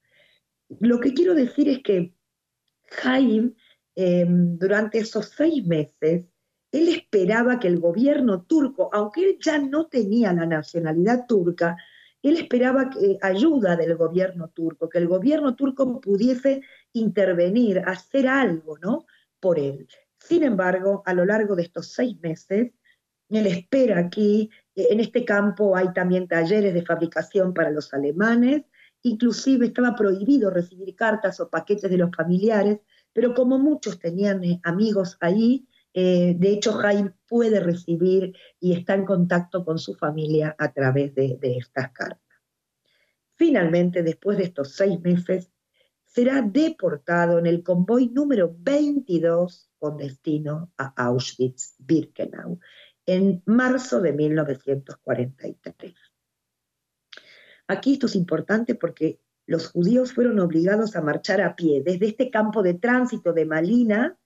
Lo 0.79 0.99
que 0.99 1.13
quiero 1.13 1.33
decir 1.33 1.67
es 1.69 1.79
que 1.83 2.13
Jaime, 2.91 3.53
em, 3.95 4.57
durante 4.57 4.99
esos 4.99 5.29
seis 5.29 5.65
meses, 5.65 6.25
él 6.71 6.87
esperaba 6.89 7.59
que 7.59 7.67
el 7.67 7.79
gobierno 7.79 8.43
turco, 8.43 8.89
aunque 8.93 9.27
él 9.27 9.37
ya 9.39 9.57
no 9.57 9.87
tenía 9.87 10.31
la 10.33 10.45
nacionalidad 10.45 11.25
turca, 11.27 11.75
él 12.21 12.37
esperaba 12.37 12.89
que, 12.89 13.17
ayuda 13.21 13.75
del 13.75 13.95
gobierno 13.95 14.49
turco, 14.49 14.89
que 14.89 14.97
el 14.97 15.07
gobierno 15.07 15.55
turco 15.55 15.99
pudiese 15.99 16.61
intervenir, 16.93 17.79
hacer 17.79 18.27
algo, 18.27 18.77
¿no? 18.77 19.05
Por 19.39 19.57
él. 19.57 19.87
Sin 20.19 20.43
embargo, 20.43 21.03
a 21.05 21.13
lo 21.13 21.25
largo 21.25 21.55
de 21.55 21.63
estos 21.63 21.87
seis 21.87 22.19
meses, 22.21 22.71
él 23.29 23.47
espera 23.47 23.99
aquí, 23.99 24.49
eh, 24.75 24.87
en 24.91 24.99
este 24.99 25.23
campo 25.23 25.75
hay 25.75 25.93
también 25.93 26.27
talleres 26.27 26.73
de 26.73 26.85
fabricación 26.85 27.53
para 27.53 27.71
los 27.71 27.93
alemanes, 27.93 28.63
inclusive 29.03 29.67
estaba 29.67 29.95
prohibido 29.95 30.49
recibir 30.49 30.95
cartas 30.95 31.39
o 31.39 31.49
paquetes 31.49 31.89
de 31.89 31.97
los 31.97 32.11
familiares, 32.15 32.79
pero 33.13 33.33
como 33.33 33.57
muchos 33.57 33.99
tenían 33.99 34.43
eh, 34.43 34.59
amigos 34.63 35.17
ahí, 35.21 35.67
eh, 35.93 36.35
de 36.37 36.49
hecho, 36.51 36.73
Jaime 36.73 37.13
puede 37.27 37.59
recibir 37.59 38.35
y 38.59 38.73
está 38.73 38.93
en 38.93 39.05
contacto 39.05 39.65
con 39.65 39.79
su 39.79 39.95
familia 39.95 40.55
a 40.57 40.71
través 40.71 41.15
de, 41.15 41.37
estas 41.41 41.91
cartas. 41.91 42.21
Finalmente, 43.35 44.03
después 44.03 44.37
de 44.37 44.45
estos 44.45 44.73
seis 44.73 44.99
meses, 45.01 45.51
será 46.09 46.41
deportado 46.41 47.39
en 47.39 47.45
el 47.45 47.63
convoy 47.63 48.09
número 48.09 48.53
22 48.59 49.69
con 49.77 49.97
destino 49.97 50.71
a 50.77 50.93
Auschwitz-Birkenau 50.95 52.59
en 53.05 53.41
marzo 53.45 54.01
de 54.01 54.13
1943. 54.13 55.93
Aquí 57.67 57.93
esto 57.93 58.07
es 58.07 58.15
importante 58.15 58.75
porque 58.75 59.21
los 59.45 59.67
judíos 59.67 60.13
fueron 60.13 60.39
obligados 60.39 60.95
a 60.95 61.01
marchar 61.01 61.41
a 61.41 61.55
pie 61.55 61.81
desde 61.83 62.07
este 62.07 62.29
campo 62.29 62.63
de 62.63 62.73
tránsito 62.73 63.31
de 63.31 63.45
Malina 63.45 64.19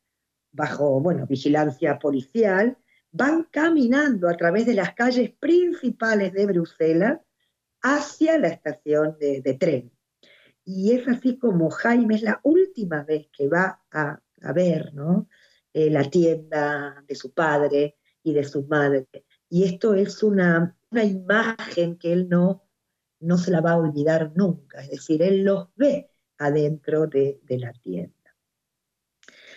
bajo 0.53 1.01
bueno, 1.01 1.25
vigilancia 1.27 1.99
policial, 1.99 2.77
van 3.11 3.43
caminando 3.51 4.29
a 4.29 4.37
través 4.37 4.65
de 4.65 4.75
las 4.75 4.93
calles 4.93 5.31
principales 5.31 6.31
de 6.33 6.45
Bruselas 6.45 7.19
hacia 7.81 8.37
la 8.37 8.47
estación 8.47 9.17
de, 9.19 9.57
tren. 9.59 9.91
Y 10.65 10.91
es 10.93 11.07
así 11.07 11.37
como 11.37 11.69
Jaime 11.69 12.15
es 12.15 12.21
la 12.21 12.39
última 12.43 13.03
vez 13.03 13.27
que 13.31 13.47
va 13.47 13.81
a, 13.91 14.19
ver. 14.53 14.93
Eh, 15.73 15.89
la 15.89 16.09
tienda 16.09 17.03
de 17.07 17.15
su 17.15 17.33
padre 17.33 17.97
y 18.21 18.33
de 18.33 18.43
su 18.43 18.63
madre. 18.63 19.07
Y 19.49 19.63
esto 19.63 19.93
es 19.93 20.23
una, 20.23 20.75
imagen 20.91 21.97
que 21.97 22.13
él 22.13 22.29
no, 22.29 22.63
no 23.19 23.37
se 23.37 23.51
la 23.51 23.61
va 23.61 23.71
a 23.71 23.77
olvidar 23.77 24.31
nunca. 24.35 24.81
Es 24.81 24.91
decir, 24.91 25.21
él 25.21 25.43
los 25.43 25.69
ve 25.75 26.09
adentro 26.37 27.07
de 27.07 27.39
la 27.49 27.73
tienda. 27.73 28.23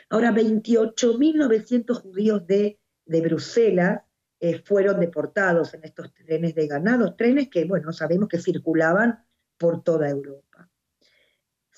Ahora, 0.09 0.33
28.900 0.33 2.01
judíos 2.01 2.47
de, 2.47 2.79
Bruselas 3.07 4.03
eh, 4.41 4.61
fueron 4.65 5.01
deportados 5.01 5.75
en 5.75 5.85
estos 5.85 6.13
trenes 6.13 6.55
de 6.55 6.67
ganado, 6.67 7.15
trenes 7.15 7.49
que, 7.49 7.65
bueno, 7.65 7.93
sabemos 7.93 8.29
que 8.29 8.39
circulaban 8.39 9.25
por 9.57 9.83
toda 9.83 10.09
Europa. 10.09 10.69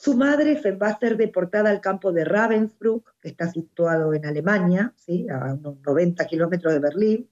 Su 0.01 0.17
madre 0.17 0.61
va 0.81 0.91
a 0.91 0.99
ser 1.01 1.17
deportada 1.17 1.71
al 1.71 1.81
campo 1.81 2.13
de 2.13 2.25
Ravensbrück, 2.25 3.17
que 3.21 3.31
está 3.31 3.51
situado 3.51 4.15
en 4.15 4.27
Alemania, 4.27 4.95
¿sí? 4.95 5.27
a 5.29 5.55
unos 5.55 5.81
90 5.85 6.25
kilómetros 6.27 6.73
de 6.73 6.79
Berlín. 6.79 7.31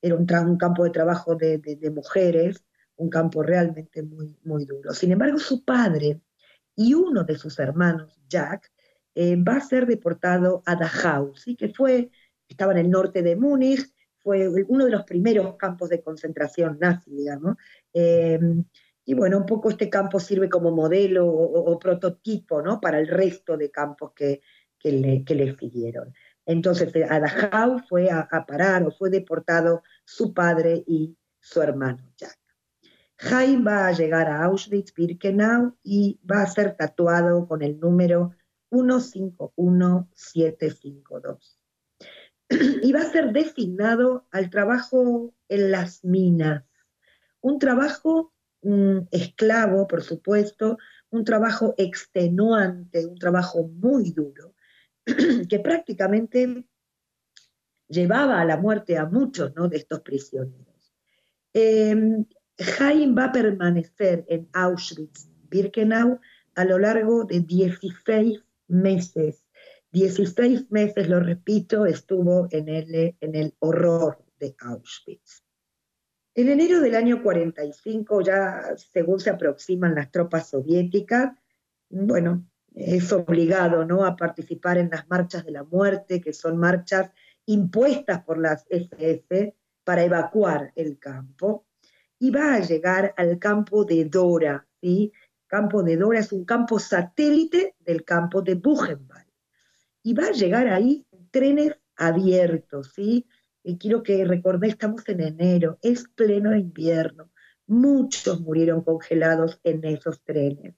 Era 0.00 0.14
un, 0.14 0.24
campo 0.56 0.84
de 0.84 0.90
trabajo 0.90 1.34
de, 1.34 1.58
de, 1.58 1.90
mujeres, 1.90 2.64
un 2.94 3.10
campo 3.10 3.42
realmente 3.42 4.04
muy, 4.04 4.38
muy 4.44 4.64
duro. 4.64 4.94
Sin 4.94 5.10
embargo, 5.10 5.40
su 5.40 5.64
padre 5.64 6.20
y 6.76 6.94
uno 6.94 7.24
de 7.24 7.36
sus 7.36 7.58
hermanos, 7.58 8.16
Jack, 8.28 8.70
eh, 9.16 9.34
va 9.34 9.56
a 9.56 9.60
ser 9.60 9.84
deportado 9.84 10.62
a 10.66 10.76
Dachau, 10.76 11.34
¿sí? 11.34 11.56
que 11.56 11.70
fue, 11.70 12.12
estaba 12.46 12.70
en 12.70 12.78
el 12.78 12.90
norte 12.90 13.22
de 13.22 13.34
Múnich, 13.34 13.92
fue 14.20 14.48
uno 14.68 14.84
de 14.84 14.92
los 14.92 15.02
primeros 15.02 15.56
campos 15.56 15.88
de 15.88 16.00
concentración 16.00 16.78
nazi, 16.80 17.10
digamos. 17.10 17.56
Eh, 17.92 18.38
y 19.08 19.14
bueno, 19.14 19.38
un 19.38 19.46
poco 19.46 19.70
este 19.70 19.88
campo 19.88 20.20
sirve 20.20 20.50
como 20.50 20.70
modelo 20.70 21.26
o, 21.26 21.78
prototipo 21.78 22.60
¿no? 22.60 22.78
para 22.78 23.00
el 23.00 23.08
resto 23.08 23.56
de 23.56 23.70
campos 23.70 24.12
que, 24.14 24.42
que, 24.78 24.92
le, 24.92 25.24
que 25.24 25.56
siguieron. 25.58 26.12
Entonces, 26.44 26.92
a 27.08 27.18
Dachau 27.18 27.78
fue 27.88 28.10
a, 28.10 28.28
a, 28.30 28.44
parar 28.44 28.86
o 28.86 28.90
fue 28.90 29.08
deportado 29.08 29.82
su 30.04 30.34
padre 30.34 30.84
y 30.86 31.16
su 31.40 31.62
hermano 31.62 32.12
Jack. 32.18 32.38
Jaime 33.16 33.64
va 33.64 33.86
a 33.86 33.92
llegar 33.92 34.28
a 34.28 34.44
Auschwitz-Birkenau 34.44 35.78
y 35.82 36.20
va 36.30 36.42
a 36.42 36.46
ser 36.46 36.76
tatuado 36.76 37.48
con 37.48 37.62
el 37.62 37.80
número 37.80 38.32
151752. 38.70 41.58
Y 42.82 42.92
va 42.92 43.00
a 43.00 43.10
ser 43.10 43.32
designado 43.32 44.26
al 44.32 44.50
trabajo 44.50 45.34
en 45.48 45.70
las 45.70 46.04
minas, 46.04 46.62
un 47.40 47.58
trabajo 47.58 48.34
esclavo, 49.10 49.86
por 49.86 50.02
supuesto, 50.02 50.78
un 51.10 51.24
trabajo 51.24 51.74
extenuante, 51.78 53.06
un 53.06 53.18
trabajo 53.18 53.68
muy 53.68 54.12
duro, 54.12 54.54
que 55.48 55.58
prácticamente 55.60 56.64
llevaba 57.88 58.40
a 58.40 58.44
la 58.44 58.56
muerte 58.56 58.98
a 58.98 59.06
muchos 59.06 59.54
de 59.54 59.76
estos 59.76 60.00
prisioneros. 60.00 60.92
Eh, 61.54 62.24
Jaime 62.58 63.14
va 63.14 63.24
a 63.26 63.32
permanecer 63.32 64.24
en 64.28 64.48
Auschwitz-Birkenau 64.52 66.20
a 66.54 66.64
lo 66.64 66.78
largo 66.78 67.24
de 67.24 67.40
16 67.40 68.42
meses. 68.66 69.44
16 69.92 70.70
meses, 70.70 71.08
lo 71.08 71.20
repito, 71.20 71.86
estuvo 71.86 72.48
en 72.50 72.68
el, 72.68 73.16
en 73.20 73.34
el 73.34 73.54
horror 73.60 74.18
de 74.38 74.54
Auschwitz. 74.60 75.47
En 76.38 76.48
enero 76.48 76.78
del 76.78 76.94
año 76.94 77.20
45, 77.20 78.20
ya 78.20 78.62
según 78.76 79.18
se 79.18 79.28
aproximan 79.28 79.96
las 79.96 80.12
tropas 80.12 80.50
soviéticas, 80.50 81.32
bueno, 81.90 82.46
es 82.76 83.12
obligado 83.12 83.84
¿no? 83.84 84.04
a 84.04 84.14
participar 84.14 84.78
en 84.78 84.88
las 84.88 85.08
marchas 85.08 85.44
de 85.44 85.50
la 85.50 85.64
muerte, 85.64 86.20
que 86.20 86.32
son 86.32 86.56
marchas 86.56 87.10
impuestas 87.46 88.22
por 88.22 88.38
las 88.38 88.64
SS 88.70 89.56
para 89.82 90.04
evacuar 90.04 90.70
el 90.76 91.00
campo 91.00 91.66
y 92.20 92.30
va 92.30 92.54
a 92.54 92.60
llegar 92.60 93.14
al 93.16 93.40
campo 93.40 93.84
de 93.84 94.04
Dora. 94.04 94.64
¿sí? 94.80 95.12
campo 95.48 95.82
de 95.82 95.96
Dora 95.96 96.20
es 96.20 96.30
un 96.30 96.44
campo 96.44 96.78
satélite 96.78 97.74
del 97.80 98.04
campo 98.04 98.42
de 98.42 98.54
Buchenwald. 98.54 99.26
Y 100.04 100.14
va 100.14 100.26
a 100.26 100.30
llegar 100.30 100.68
ahí 100.68 101.04
trenes 101.32 101.72
abiertos. 101.96 102.92
¿sí? 102.94 103.26
Y 103.68 103.76
quiero 103.76 104.02
que 104.02 104.24
recordé, 104.24 104.68
estamos 104.68 105.06
en 105.10 105.20
enero, 105.20 105.78
es 105.82 106.08
pleno 106.08 106.56
invierno. 106.56 107.30
Muchos 107.66 108.40
murieron 108.40 108.82
congelados 108.82 109.60
en 109.62 109.84
esos 109.84 110.22
trenes. 110.22 110.74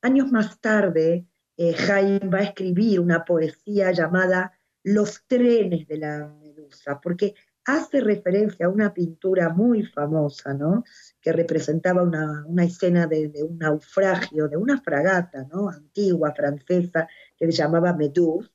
Años 0.00 0.30
más 0.30 0.60
tarde, 0.60 1.26
eh, 1.56 1.72
Jaime 1.72 2.28
va 2.32 2.38
a 2.38 2.44
escribir 2.44 3.00
una 3.00 3.24
poesía 3.24 3.90
llamada 3.90 4.52
Los 4.84 5.24
trenes 5.26 5.88
de 5.88 5.98
la 5.98 6.32
Medusa, 6.40 7.00
porque 7.02 7.34
hace 7.64 8.00
referencia 8.00 8.66
a 8.66 8.68
una 8.68 8.94
pintura 8.94 9.48
muy 9.48 9.82
famosa, 9.82 10.54
¿no? 10.54 10.84
que 11.20 11.32
representaba 11.32 12.04
una, 12.04 12.64
escena 12.64 13.08
de, 13.08 13.32
un 13.42 13.58
naufragio, 13.58 14.46
de 14.46 14.56
una 14.56 14.80
fragata 14.80 15.48
¿no? 15.52 15.68
antigua 15.68 16.32
francesa 16.32 17.08
que 17.36 17.46
se 17.46 17.58
llamaba 17.58 17.92
Meduse, 17.92 18.52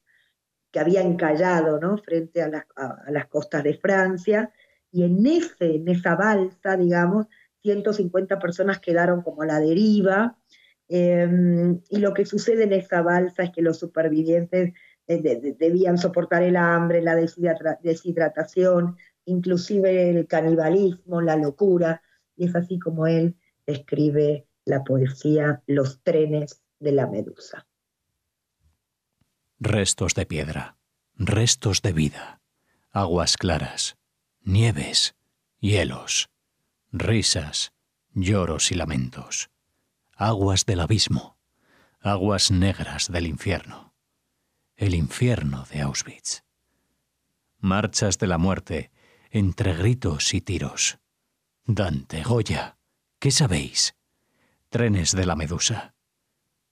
que 0.75 0.81
había 0.81 1.03
encallado 1.03 1.79
¿no? 1.79 1.97
frente 1.99 2.41
a 2.41 2.49
las, 2.49 3.27
costas 3.27 3.63
de 3.63 3.75
Francia, 3.75 4.51
y 4.91 5.05
en, 5.05 5.25
ese, 5.25 5.75
en 5.75 5.87
esa 5.87 6.15
balsa, 6.15 6.75
digamos, 6.75 7.27
150 7.61 8.39
personas 8.39 8.79
quedaron 8.79 9.21
como 9.21 9.43
a 9.43 9.45
la 9.45 9.61
deriva, 9.61 10.37
em, 10.89 11.79
y 11.89 11.99
lo 11.99 12.13
que 12.13 12.25
sucede 12.25 12.65
en 12.65 12.73
esa 12.73 13.01
balsa 13.01 13.43
es 13.43 13.51
que 13.51 13.61
los 13.61 13.79
supervivientes 13.79 14.73
eh, 15.07 15.55
debían 15.57 15.97
soportar 15.97 16.43
el 16.43 16.57
hambre, 16.57 17.01
la 17.01 17.15
deshidratación, 17.15 18.97
inclusive 19.23 20.09
el 20.09 20.27
canibalismo, 20.27 21.21
la 21.21 21.37
locura, 21.37 22.01
y 22.35 22.47
es 22.47 22.55
así 22.57 22.79
como 22.79 23.07
él 23.07 23.37
escribe 23.65 24.45
la 24.65 24.83
poesía 24.83 25.63
Los 25.67 26.03
trenes 26.03 26.61
de 26.81 26.91
la 26.91 27.07
medusa. 27.07 27.65
Restos 29.59 30.13
de 30.15 30.25
piedra, 30.25 30.77
restos 31.15 31.81
de 31.81 31.93
vida, 31.93 32.41
aguas 32.91 33.37
claras, 33.37 33.97
nieves, 34.41 35.15
hielos, 35.59 36.29
risas, 36.91 37.73
lloros 38.13 38.71
y 38.71 38.75
lamentos, 38.75 39.49
aguas 40.15 40.65
del 40.65 40.81
abismo, 40.81 41.37
aguas 42.01 42.51
negras 42.51 43.11
del 43.11 43.27
infierno, 43.27 43.93
el 44.75 44.93
infierno 44.93 45.65
de 45.71 45.81
Auschwitz. 45.81 46.43
Marchas 47.59 48.17
de 48.19 48.27
la 48.27 48.37
muerte 48.37 48.91
entre 49.31 49.73
gritos 49.73 50.33
y 50.33 50.41
tiros 50.41 50.99
Dante, 51.67 52.21
Goya, 52.21 52.77
¿qué 53.17 53.31
sabéis? 53.31 53.95
Trenes 54.69 55.13
de 55.13 55.25
la 55.25 55.35
Medusa. 55.35 55.95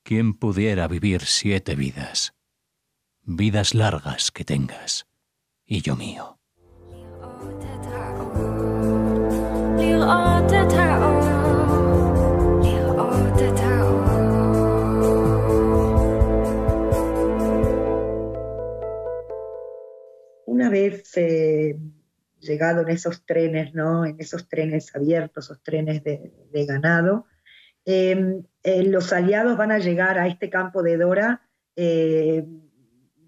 ¿Quién 0.03 0.35
pudiera 0.35 0.87
vivir 0.87 1.25
siete 1.25 1.75
vidas? 1.75 2.35
Vidas 3.25 3.73
largas 3.73 4.31
que 4.31 4.43
tengas, 4.43 5.07
y 5.65 5.81
yo 5.81 5.95
mío. 5.95 6.37
Una 20.45 20.69
vez 20.69 21.15
eh, 21.15 21.79
llegado 22.41 22.81
en 22.81 22.89
esos 22.89 23.25
trenes, 23.25 23.73
¿no? 23.73 24.05
en 24.05 24.17
esos 24.19 24.49
trenes 24.49 24.93
abiertos, 24.93 25.45
esos 25.45 25.63
trenes 25.63 26.03
de, 26.03 26.65
ganado. 26.65 27.27
Em, 27.85 28.43
eh, 28.63 28.83
los 28.83 29.13
aliados 29.13 29.55
van 29.55 29.71
a 29.71 29.79
llegar 29.79 30.19
a 30.19 30.27
este 30.27 30.49
campo 30.49 30.83
de 30.83 30.97
Dora 30.97 31.49
eh, 31.77 32.45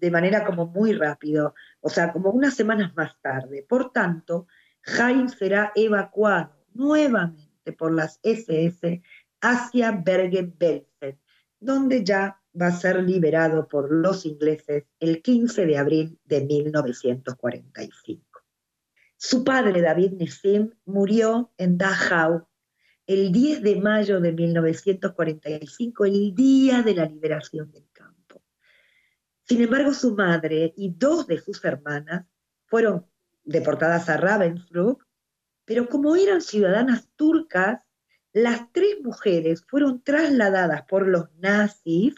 de 0.06 0.12
manera 0.12 0.44
como 0.44 0.66
muy 0.66 0.92
rápido, 0.92 1.52
o 1.80 1.90
sea, 1.90 2.12
como 2.12 2.30
unas 2.30 2.54
semanas 2.54 2.94
más 2.94 3.20
tarde. 3.20 3.66
Por 3.68 3.90
tanto, 3.90 4.46
Jaime 4.82 5.28
será 5.28 5.72
evacuado 5.74 6.64
nuevamente 6.74 7.72
por 7.72 7.92
las 7.92 8.20
SS 8.22 9.02
hacia 9.40 9.90
Bergen-Belsen, 9.90 11.18
donde 11.58 12.04
ya 12.04 12.40
va 12.54 12.68
a 12.68 12.70
ser 12.70 13.02
liberado 13.02 13.66
por 13.66 13.90
los 13.90 14.24
ingleses 14.26 14.84
el 15.00 15.22
15 15.22 15.66
de 15.66 15.76
abril 15.76 16.20
de 16.24 16.44
1945. 16.44 18.22
Su 19.16 19.42
padre, 19.42 19.82
David 19.82 20.12
Nissim, 20.12 20.70
murió 20.84 21.50
en 21.58 21.78
Dachau 21.78 22.46
el 23.08 23.32
10 23.32 23.60
de 23.60 23.80
mayo 23.80 24.20
de 24.20 24.30
1945, 24.30 26.04
el 26.04 26.32
día 26.32 26.82
de 26.82 26.94
la 26.94 27.06
liberación 27.06 27.72
del. 27.72 27.86
Sin 29.48 29.62
embargo, 29.62 29.94
su 29.94 30.14
madre 30.14 30.74
y 30.76 30.90
dos 30.90 31.28
de 31.28 31.40
sus 31.40 31.64
hermanas 31.64 32.26
fueron 32.66 33.06
deportadas 33.44 34.08
a 34.08 34.16
Ravensbrück, 34.16 35.06
pero 35.64 35.88
como 35.88 36.16
eran 36.16 36.40
ciudadanas 36.40 37.08
turcas, 37.14 37.84
las 38.32 38.72
tres 38.72 38.96
mujeres 39.02 39.64
fueron 39.66 40.02
trasladadas 40.02 40.82
por 40.82 41.06
los 41.06 41.32
nazis 41.36 42.16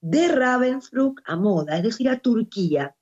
de 0.00 0.28
Ravensbrück 0.28 1.22
a 1.24 1.36
Moda, 1.36 1.78
es 1.78 1.82
decir, 1.82 2.10
a 2.10 2.18
Turquía, 2.18 2.94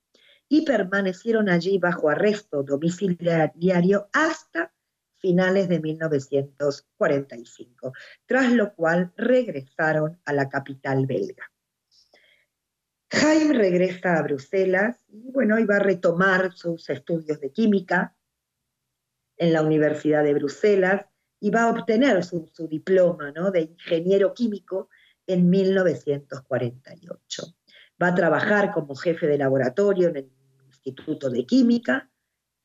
y 0.48 0.64
permanecieron 0.64 1.48
allí 1.48 1.78
bajo 1.78 2.08
arresto 2.08 2.62
domiciliario 2.62 4.08
hasta 4.12 4.72
finales 5.16 5.68
de 5.68 5.80
1945, 5.80 7.92
tras 8.24 8.52
lo 8.52 8.72
cual 8.74 9.12
regresaron 9.16 10.20
a 10.24 10.32
la 10.32 10.48
capital 10.48 11.06
belga. 11.06 11.50
Jaime 13.14 13.54
regresa 13.54 14.18
a 14.18 14.22
Bruselas 14.22 14.98
y 15.08 15.30
bueno, 15.30 15.58
iba 15.58 15.76
a 15.76 15.80
retomar 15.80 16.52
sus 16.52 16.90
estudios 16.90 17.40
de 17.40 17.52
química 17.52 18.16
en 19.36 19.52
la 19.52 19.62
Universidad 19.62 20.24
de 20.24 20.34
Bruselas 20.34 21.06
y 21.40 21.50
va 21.50 21.64
a 21.64 21.70
obtener 21.70 22.24
su, 22.24 22.50
diploma 22.68 23.32
de 23.52 23.60
ingeniero 23.60 24.32
químico 24.34 24.88
en 25.26 25.50
1948. 25.50 27.42
Va 28.02 28.08
a 28.08 28.14
trabajar 28.14 28.72
como 28.72 28.94
jefe 28.94 29.26
de 29.26 29.38
laboratorio 29.38 30.08
en 30.08 30.16
el 30.16 30.32
Instituto 30.66 31.30
de 31.30 31.46
Química, 31.46 32.10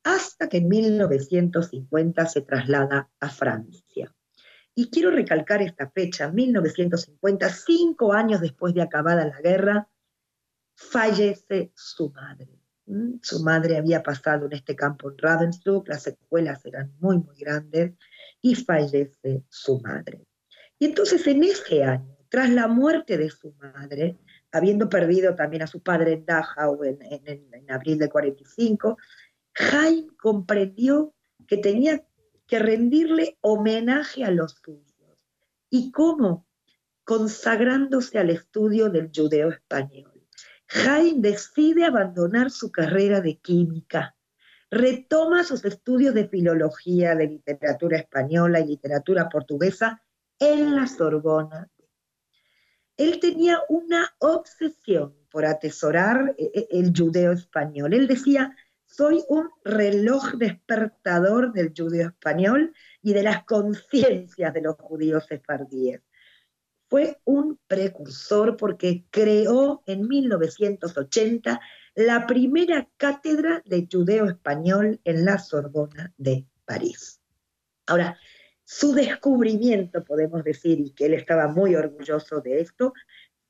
hasta 0.04 0.50
que 0.50 0.58
en 0.58 0.68
1950 0.68 2.26
se 2.26 2.42
traslada 2.42 3.10
a 3.20 3.30
Francia. 3.30 4.16
Y 4.74 4.90
quiero 4.90 5.12
recalcar 5.12 5.62
esta 5.62 5.90
fecha, 5.92 6.32
1950, 6.32 7.50
cinco 7.50 8.14
años 8.14 8.42
después 8.42 8.74
de 8.74 8.82
acabada 8.82 9.28
la 9.28 9.42
guerra, 9.42 9.90
fallece 10.80 11.72
su 11.76 12.10
madre. 12.12 12.48
¿Mm? 12.86 13.20
Su 13.22 13.44
madre 13.44 13.78
había 13.78 14.02
pasado 14.02 14.46
en 14.46 14.54
este 14.54 14.76
campo 14.76 15.12
en 15.12 15.18
Ravensbrück, 15.18 15.90
las 15.90 16.04
secuelas 16.04 16.66
eran 16.66 16.94
muy, 17.00 17.18
muy 17.18 17.38
grandes, 17.38 17.94
y 18.42 18.56
fallece 18.56 19.44
su 19.50 19.80
madre. 19.82 20.26
Y 20.80 20.86
entonces 20.86 21.28
en 21.28 21.44
ese 21.44 21.84
año, 21.84 22.18
tras 22.30 22.50
la 22.50 22.68
muerte 22.68 23.18
de 23.18 23.30
su 23.30 23.54
madre, 23.56 24.18
habiendo 24.52 24.88
perdido 24.88 25.36
también 25.36 25.64
a 25.64 25.68
su 25.68 25.82
padre 25.82 26.14
en 26.14 26.26
Dachau 26.26 26.82
en, 26.84 27.70
abril 27.70 27.98
de 27.98 28.10
45, 28.10 28.98
Jaime 29.54 30.08
comprendió 30.18 31.14
que 31.46 31.58
tenía 31.58 32.06
que 32.48 32.60
rendirle 32.60 33.38
homenaje 33.42 34.24
a 34.24 34.32
los 34.32 34.56
suyos. 34.64 34.86
¿Y 35.70 35.92
cómo? 35.92 36.48
Consagrándose 37.04 38.18
al 38.18 38.30
estudio 38.30 38.90
del 38.90 39.12
judeo 39.14 39.50
español. 39.50 40.09
Jaime 40.70 41.20
decide 41.22 41.86
abandonar 41.86 42.52
su 42.52 42.72
carrera 42.72 43.22
de 43.22 43.38
química, 43.38 44.16
retoma 44.72 45.44
sus 45.44 45.66
estudios 45.66 46.14
de 46.14 46.28
filología, 46.28 47.16
de 47.16 47.28
literatura 47.28 47.98
española 47.98 48.60
y 48.60 48.68
literatura 48.68 49.28
portuguesa 49.30 50.02
en 50.40 50.76
la 50.76 50.88
Sorbona 50.88 51.70
él 53.00 53.22
tenía 53.22 53.62
una 53.70 54.14
obsesión 54.20 55.16
por 55.32 55.46
atesorar 55.46 56.36
eh, 56.38 56.52
eh, 56.54 56.68
el 56.72 56.92
judeo 56.94 57.32
español. 57.32 57.94
Él 57.94 58.08
decía, 58.08 58.54
soy 58.86 59.24
un 59.30 59.50
reloj 59.64 60.34
despertador 60.34 61.54
del 61.54 61.72
judeo 61.76 62.10
español 62.10 62.74
y 63.02 63.14
de 63.14 63.24
las 63.24 63.46
conciencias 63.46 64.54
de 64.54 64.62
los 64.62 64.76
judíos 64.76 65.26
sefardíes. 65.28 66.02
Fue 66.90 67.22
un 67.24 67.60
precursor 67.68 68.58
porque 68.58 69.06
creó 69.12 69.84
en 69.86 70.08
1980 70.08 71.60
la 71.94 72.26
primera 72.26 72.90
cátedra 72.98 73.62
de 73.66 73.88
judeo 73.92 74.26
español 74.26 75.00
en 75.04 75.24
la 75.24 75.38
Sorbona 75.38 76.14
de 76.18 76.48
París. 76.66 77.22
Ahora, 77.86 78.18
su 78.64 78.94
descubrimiento, 78.94 80.04
podemos 80.04 80.44
decir, 80.44 80.80
y 80.80 80.92
que 80.92 81.06
él 81.06 81.14
estaba 81.14 81.48
muy 81.48 81.76
orgulloso 81.76 82.42
de 82.42 82.62
esto, 82.62 82.94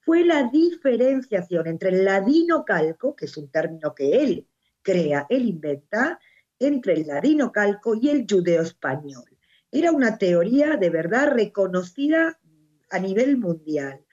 fue 0.01 0.25
la 0.25 0.49
diferenciación 0.51 1.67
entre 1.67 1.89
el 1.89 2.05
ladino 2.05 2.65
calco, 2.65 3.15
que 3.15 3.25
es 3.25 3.37
un 3.37 3.49
término 3.49 3.93
que 3.93 4.21
él 4.21 4.47
crea, 4.81 5.25
él 5.29 5.45
inventa, 5.45 6.19
entre 6.57 6.93
el 6.93 7.07
ladino 7.07 7.51
calco 7.51 7.95
y 7.95 8.09
el 8.09 8.25
judeo 8.29 8.63
español. 8.63 9.25
Era 9.71 9.91
una 9.91 10.17
teoría 10.17 10.75
de 10.77 10.89
verdad 10.89 11.31
reconocida 11.31 12.39
a 12.89 12.99
nivel 12.99 13.37
mundial. 13.37 14.05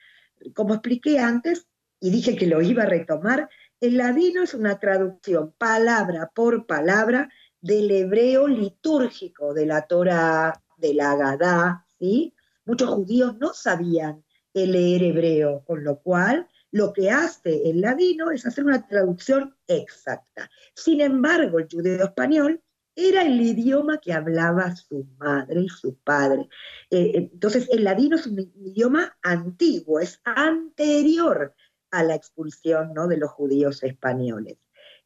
Como 0.53 0.75
expliqué 0.75 1.19
antes, 1.19 1.67
y 1.99 2.11
dije 2.11 2.35
que 2.35 2.47
lo 2.47 2.61
iba 2.61 2.83
a 2.83 2.87
retomar, 2.87 3.49
el 3.79 3.97
ladino 3.97 4.43
es 4.43 4.53
una 4.53 4.79
traducción 4.79 5.53
palabra 5.57 6.31
por 6.33 6.65
palabra 6.65 7.29
del 7.61 7.89
hebreo 7.91 8.47
litúrgico 8.47 9.53
de 9.53 9.65
la 9.65 9.87
Torah, 9.87 10.61
de 10.77 10.93
la 10.93 11.11
Agadá, 11.11 11.85
¿sí? 11.99 12.33
Muchos 12.65 12.89
judíos 12.89 13.37
no 13.39 13.53
sabían 13.53 14.23
leer 14.65 15.03
hebreo, 15.03 15.63
con 15.65 15.83
lo 15.83 15.99
cual 15.99 16.47
lo 16.71 16.93
que 16.93 17.11
hace 17.11 17.69
el 17.69 17.81
ladino 17.81 18.31
es 18.31 18.45
hacer 18.45 18.65
una 18.65 18.87
traducción 18.87 19.55
exacta. 19.67 20.49
Sin 20.73 21.01
embargo, 21.01 21.59
el 21.59 21.67
judeo 21.71 22.05
español 22.05 22.61
era 22.97 23.21
el 23.21 23.39
idioma 23.39 23.99
que 23.99 24.11
hablaba 24.11 24.75
su 24.75 25.07
madre 25.19 25.61
y 25.61 25.69
su 25.69 25.95
padre. 25.97 26.49
Eh, 26.89 27.29
entonces, 27.31 27.69
el 27.71 27.83
ladino 27.83 28.15
es 28.15 28.25
un 28.25 28.39
idioma 28.39 29.15
antiguo, 29.21 29.99
es 29.99 30.19
anterior 30.25 31.53
a 31.91 32.03
la 32.03 32.15
expulsión 32.15 32.93
¿no? 32.95 33.07
de 33.07 33.17
los 33.17 33.29
judíos 33.29 33.83
españoles. 33.83 34.57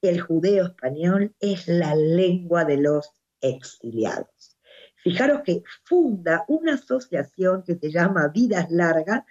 El 0.02 0.22
judeo 0.22 0.68
español 0.68 1.36
es 1.42 1.68
la 1.68 1.94
lengua 1.94 2.64
de 2.64 2.78
los 2.78 3.12
exiliados. 3.42 4.58
Fijaros 5.04 5.42
que 5.44 5.62
funda 5.84 6.46
una 6.48 6.76
asociación 6.76 7.64
que 7.64 7.76
se 7.76 7.92
llama 7.92 8.30
Vidas 8.30 8.72
Largas, 8.72 9.24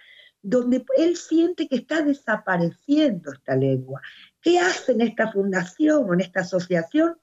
donde 0.43 0.85
él 0.97 1.17
siente 1.17 1.67
que 1.67 1.77
está 1.77 2.03
desapareciendo 2.03 3.31
esta 3.31 3.55
lengua. 3.55 4.01
¿Qué 4.39 4.59
hace 4.59 4.91
en 4.91 5.01
esta 5.01 5.31
fundación 5.31 6.07
o 6.07 6.13
en 6.13 6.21
esta 6.21 6.41
asociación? 6.41 7.17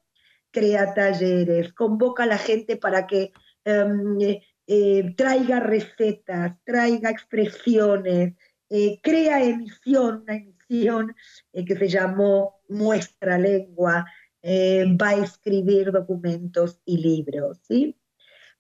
Crea 0.50 0.94
talleres, 0.94 1.72
convoca 1.72 2.22
a 2.22 2.26
la 2.26 2.38
gente 2.38 2.76
para 2.76 3.06
que 3.06 3.32
em, 3.64 4.20
eh, 4.20 4.42
eh, 4.66 5.14
traiga 5.16 5.60
recetas, 5.60 6.56
traiga 6.64 7.10
expresiones, 7.10 8.34
eh, 8.70 9.00
crea 9.02 9.42
emisión, 9.42 10.22
una 10.22 10.36
emisión 10.36 11.14
que 11.52 11.76
se 11.76 11.88
llamó 11.88 12.60
Muestra 12.68 13.38
Lengua, 13.38 14.04
va 14.44 15.08
a 15.08 15.24
escribir 15.24 15.90
documentos 15.90 16.80
y 16.84 16.98
libros. 16.98 17.58
¿sí? 17.66 17.98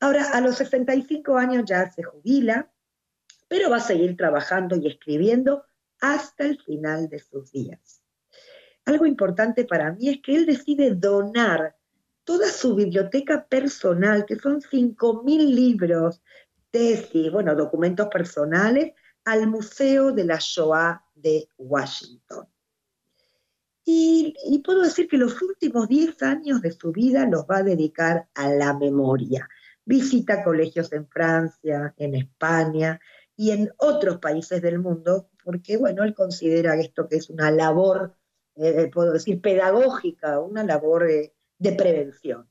Ahora, 0.00 0.30
a 0.32 0.40
los 0.40 0.56
65 0.56 1.36
años 1.36 1.64
ya 1.66 1.90
se 1.90 2.02
jubila, 2.02 2.70
pero 3.48 3.70
va 3.70 3.76
a 3.76 3.80
seguir 3.80 4.16
trabajando 4.16 4.76
y 4.76 4.86
escribiendo 4.86 5.64
hasta 6.00 6.44
el 6.44 6.60
final 6.62 7.08
de 7.08 7.18
sus 7.18 7.50
días. 7.50 8.02
Algo 8.84 9.06
importante 9.06 9.64
para 9.64 9.92
mí 9.92 10.08
es 10.08 10.20
que 10.22 10.34
él 10.34 10.46
decide 10.46 10.94
donar 10.94 11.76
toda 12.28 12.50
su 12.50 12.74
biblioteca 12.74 13.46
personal, 13.46 14.26
que 14.26 14.36
son 14.36 14.60
5.000 14.60 15.24
libros, 15.46 16.20
tesis, 16.70 17.32
bueno, 17.32 17.54
documentos 17.54 18.08
personales, 18.08 18.92
al 19.24 19.46
Museo 19.46 20.12
de 20.12 20.26
la 20.26 20.36
Shoah 20.38 21.02
de 21.14 21.48
Washington. 21.56 22.46
Y, 23.82 24.34
puedo 24.62 24.82
decir 24.82 25.08
que 25.08 25.16
los 25.16 25.40
últimos 25.40 25.88
10 25.88 26.22
años 26.22 26.60
de 26.60 26.72
su 26.72 26.92
vida 26.92 27.26
los 27.26 27.46
va 27.46 27.58
a 27.58 27.62
dedicar 27.62 28.28
a 28.34 28.50
la 28.50 28.74
memoria. 28.76 29.48
Visita 29.86 30.44
colegios 30.44 30.92
en 30.92 31.08
Francia, 31.08 31.94
en 31.96 32.14
España, 32.14 33.00
y 33.36 33.52
en 33.52 33.72
otros 33.78 34.18
países 34.18 34.60
del 34.60 34.80
mundo, 34.80 35.30
porque 35.42 35.78
bueno, 35.78 36.04
él 36.04 36.12
considera 36.12 36.78
esto 36.78 37.08
que 37.08 37.16
es 37.16 37.30
una 37.30 37.50
labor, 37.50 38.14
eh, 38.56 38.90
puedo 38.92 39.12
decir, 39.12 39.40
pedagógica, 39.40 40.40
una 40.40 40.62
labor 40.62 41.10
eh, 41.10 41.32
de 41.58 41.72
prevención. 41.72 42.48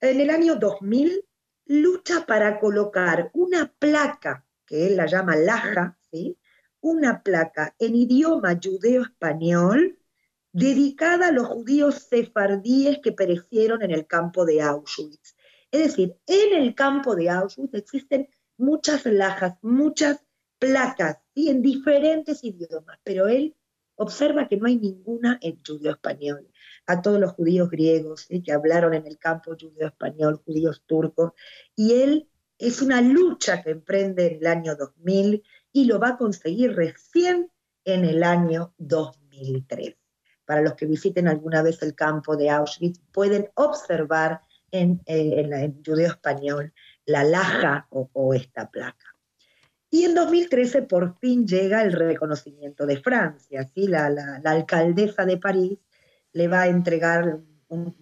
En 0.00 0.20
el 0.20 0.30
año 0.30 0.56
2000 0.56 1.24
lucha 1.66 2.26
para 2.26 2.58
colocar 2.58 3.30
una 3.32 3.72
placa, 3.78 4.46
que 4.66 4.86
él 4.86 4.96
la 4.96 5.06
llama 5.06 5.36
Laja, 5.36 5.98
¿sí? 6.10 6.36
una 6.80 7.22
placa 7.22 7.74
en 7.78 7.94
idioma 7.94 8.58
judeo-español 8.60 9.98
dedicada 10.52 11.28
a 11.28 11.32
los 11.32 11.46
judíos 11.46 12.06
sefardíes 12.08 12.98
que 13.02 13.12
perecieron 13.12 13.82
en 13.82 13.92
el 13.92 14.06
campo 14.06 14.44
de 14.44 14.62
Auschwitz. 14.62 15.36
Es 15.70 15.84
decir, 15.84 16.16
en 16.26 16.60
el 16.60 16.74
campo 16.74 17.14
de 17.14 17.30
Auschwitz 17.30 17.74
existen 17.74 18.28
muchas 18.56 19.06
lajas, 19.06 19.54
muchas 19.62 20.24
placas, 20.58 21.18
en 21.36 21.62
diferentes 21.62 22.42
idiomas, 22.44 22.98
pero 23.04 23.28
él 23.28 23.56
observa 23.94 24.48
que 24.48 24.56
no 24.56 24.66
hay 24.66 24.76
ninguna 24.76 25.38
en 25.40 25.60
judío 25.64 25.92
español. 25.92 26.49
A 26.90 27.02
todos 27.02 27.20
los 27.20 27.32
judíos 27.32 27.70
griegos 27.70 28.26
que 28.44 28.52
hablaron 28.52 28.94
en 28.94 29.06
el 29.06 29.18
campo 29.18 29.52
judío 29.52 29.86
español, 29.86 30.42
judíos 30.44 30.82
turcos, 30.86 31.32
y 31.76 31.92
él 32.02 32.28
es 32.58 32.82
una 32.82 33.00
lucha 33.00 33.62
que 33.62 33.70
emprende 33.70 34.26
en 34.26 34.38
el 34.38 34.46
año 34.46 34.74
2000 34.74 35.42
y 35.72 35.84
lo 35.84 36.00
va 36.00 36.08
a 36.08 36.16
conseguir 36.16 36.74
recién 36.74 37.50
en 37.84 38.04
el 38.04 38.22
año 38.24 38.74
2003. 38.78 39.96
Para 40.44 40.62
los 40.62 40.74
que 40.74 40.86
visiten 40.86 41.28
alguna 41.28 41.62
vez 41.62 41.80
el 41.82 41.94
campo 41.94 42.36
de 42.36 42.50
Auschwitz, 42.50 43.00
pueden 43.12 43.50
observar 43.54 44.40
en, 44.72 45.00
eh, 45.06 45.34
en, 45.36 45.52
en 45.52 45.84
judeo 45.84 46.08
español 46.08 46.72
la 47.06 47.24
laja 47.24 47.86
o, 47.90 48.34
esta 48.34 48.70
placa. 48.70 49.06
Y 49.90 50.04
en 50.04 50.14
2013 50.14 50.82
por 50.82 51.18
fin 51.18 51.46
llega 51.46 51.82
el 51.82 51.92
reconocimiento 51.92 52.86
de 52.86 53.00
Francia, 53.00 53.68
¿sí? 53.74 53.88
la, 53.88 54.40
alcaldesa 54.44 55.24
de 55.24 55.36
París 55.36 55.78
le 56.32 56.48
va 56.48 56.62
a 56.62 56.68
entregar 56.68 57.40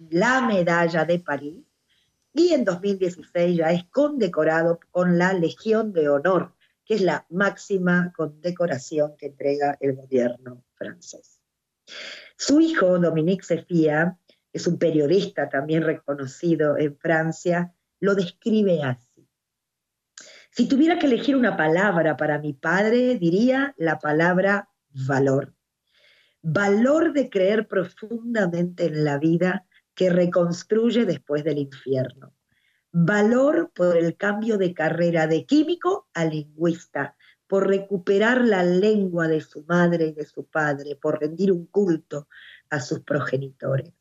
la 0.09 0.41
medalla 0.41 1.05
de 1.05 1.19
París 1.19 1.65
y 2.33 2.53
en 2.53 2.63
2016 2.63 3.57
ya 3.57 3.71
es 3.71 3.85
condecorado 3.85 4.79
con 4.91 5.17
la 5.17 5.33
Legión 5.33 5.93
de 5.93 6.09
Honor, 6.09 6.53
que 6.85 6.95
es 6.95 7.01
la 7.01 7.25
máxima 7.29 8.13
condecoración 8.15 9.15
que 9.17 9.27
entrega 9.27 9.77
el 9.79 9.95
gobierno 9.95 10.63
francés. 10.75 11.41
Su 12.37 12.61
hijo, 12.61 12.99
Dominique 12.99 13.43
Sefia, 13.43 14.17
es 14.53 14.67
un 14.67 14.77
periodista 14.77 15.49
también 15.49 15.83
reconocido 15.83 16.77
en 16.77 16.97
Francia, 16.97 17.73
lo 17.99 18.15
describe 18.15 18.81
así. 18.83 19.27
Si 20.51 20.67
tuviera 20.67 20.97
que 20.97 21.05
elegir 21.05 21.35
una 21.35 21.55
palabra 21.55 22.17
para 22.17 22.39
mi 22.39 22.53
padre, 22.53 23.15
diría 23.15 23.73
la 23.77 23.99
palabra 23.99 24.69
valor. 25.07 25.53
Valor 26.41 27.13
de 27.13 27.29
creer 27.29 27.67
profundamente 27.67 28.85
en 28.85 29.03
la 29.03 29.17
vida 29.17 29.65
que 29.93 30.09
reconstruye 30.09 31.05
después 31.05 31.43
del 31.43 31.57
infierno. 31.57 32.33
Valor 32.91 33.71
por 33.73 33.97
el 33.97 34.15
cambio 34.15 34.57
de 34.57 34.73
carrera 34.73 35.27
de 35.27 35.45
químico 35.45 36.07
a 36.13 36.25
lingüista, 36.25 37.15
por 37.47 37.67
recuperar 37.67 38.45
la 38.45 38.63
lengua 38.63 39.27
de 39.27 39.41
su 39.41 39.63
madre 39.65 40.07
y 40.07 40.13
de 40.13 40.25
su 40.25 40.45
padre, 40.45 40.95
por 40.95 41.19
rendir 41.19 41.51
un 41.51 41.65
culto 41.65 42.27
a 42.69 42.79
sus 42.79 43.01
progenitores 43.01 43.93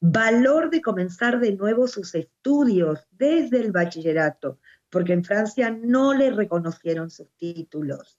valor 0.00 0.70
de 0.70 0.80
comenzar 0.80 1.40
de 1.40 1.52
nuevo 1.52 1.86
sus 1.86 2.14
estudios 2.14 3.06
desde 3.10 3.60
el 3.60 3.70
bachillerato, 3.70 4.58
porque 4.88 5.12
en 5.12 5.24
Francia 5.24 5.70
no 5.70 6.14
le 6.14 6.30
reconocieron 6.30 7.10
sus 7.10 7.28
títulos. 7.36 8.18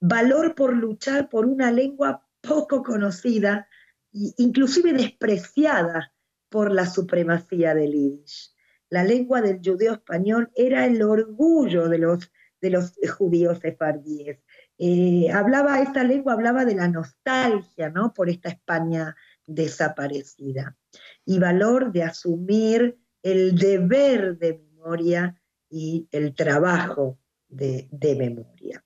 Valor 0.00 0.54
por 0.54 0.76
luchar 0.76 1.28
por 1.28 1.46
una 1.46 1.70
lengua 1.70 2.26
poco 2.40 2.82
conocida, 2.82 3.68
inclusive 4.12 4.92
despreciada 4.92 6.12
por 6.48 6.72
la 6.72 6.86
supremacía 6.86 7.74
del 7.74 7.92
Yiddish. 7.92 8.54
La 8.90 9.04
lengua 9.04 9.42
del 9.42 9.60
judeo 9.62 9.94
español 9.94 10.50
era 10.54 10.86
el 10.86 11.02
orgullo 11.02 11.88
de 11.88 11.98
los, 11.98 12.32
de 12.60 12.70
los 12.70 12.94
judíos 13.16 13.58
sefardíes. 13.58 14.38
Eh, 14.78 15.30
hablaba, 15.32 15.82
esta 15.82 16.04
lengua 16.04 16.32
hablaba 16.32 16.64
de 16.64 16.74
la 16.74 16.88
nostalgia, 16.88 17.90
¿no? 17.90 18.14
Por 18.14 18.30
esta 18.30 18.48
España 18.48 19.16
desaparecida 19.46 20.76
y 21.24 21.38
valor 21.38 21.90
de 21.90 22.04
asumir 22.04 22.98
el 23.22 23.58
deber 23.58 24.38
de 24.38 24.58
memoria 24.58 25.40
y 25.68 26.08
el 26.12 26.34
trabajo 26.34 27.18
de, 27.48 27.88
memoria. 28.16 28.84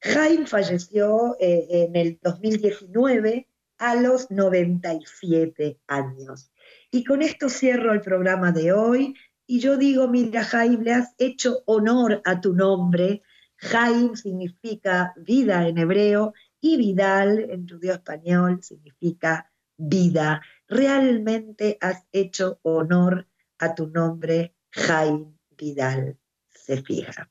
Jaime 0.00 0.46
falleció 0.46 1.36
eh, 1.40 1.66
en 1.70 1.96
el 1.96 2.18
2019 2.22 3.48
a 3.78 3.94
los 3.96 4.30
97 4.30 5.80
años. 5.86 6.50
Y 6.90 7.04
con 7.04 7.22
esto 7.22 7.48
cierro 7.48 7.92
el 7.92 8.00
programa 8.00 8.52
de 8.52 8.72
hoy. 8.72 9.14
Y 9.46 9.60
yo 9.60 9.76
digo, 9.76 10.08
mira, 10.08 10.44
Jaime, 10.44 10.84
le 10.84 10.92
has 10.92 11.14
hecho 11.18 11.62
honor 11.66 12.22
a 12.24 12.40
tu 12.40 12.54
nombre. 12.54 13.22
Jaime 13.56 14.16
significa 14.16 15.14
vida 15.16 15.66
en 15.66 15.78
hebreo 15.78 16.34
y 16.60 16.76
Vidal 16.76 17.50
en 17.50 17.68
judío 17.68 17.94
español 17.94 18.62
significa 18.62 19.50
vida. 19.76 20.42
Realmente 20.68 21.78
has 21.80 22.04
hecho 22.12 22.58
honor 22.62 23.26
a 23.58 23.74
tu 23.74 23.88
nombre, 23.88 24.54
Jaime 24.70 25.34
Vidal 25.56 26.18
se 26.50 26.82
fija. 26.82 27.30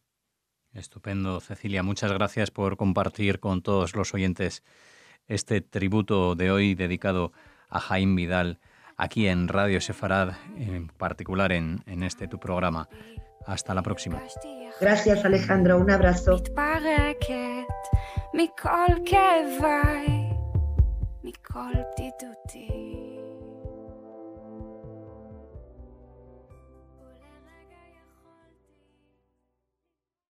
Estupendo, 0.76 1.40
Cecilia. 1.40 1.83
Muchas 1.83 2.12
gracias 2.12 2.50
por 2.50 2.76
compartir 2.76 3.40
con 3.40 3.62
todos 3.62 3.94
los 3.94 4.14
oyentes 4.14 4.62
este 5.28 5.61
tributo 5.61 6.35
de 6.35 6.50
hoy 6.50 6.74
dedicado 6.74 7.33
a 7.68 7.81
Jaime 7.81 8.16
Vidal, 8.16 8.59
aquí 8.96 9.28
en 9.28 9.48
Radio 9.48 9.81
Sefarad, 9.81 10.35
en 10.57 10.88
particular 10.88 11.52
en, 11.52 11.83
en 11.87 12.02
este 12.02 12.28
tu 12.28 12.38
programa. 12.38 12.88
Hasta 13.46 13.74
la 13.74 13.83
próxima. 13.83 14.22
Gracias 14.81 15.24
Alejandro, 15.24 15.78
un 15.78 15.90
abrazo. 15.90 16.42
מכל 18.35 18.87
כאביי, 19.05 20.33
מכל 21.24 21.72
בדידותי. 21.72 22.86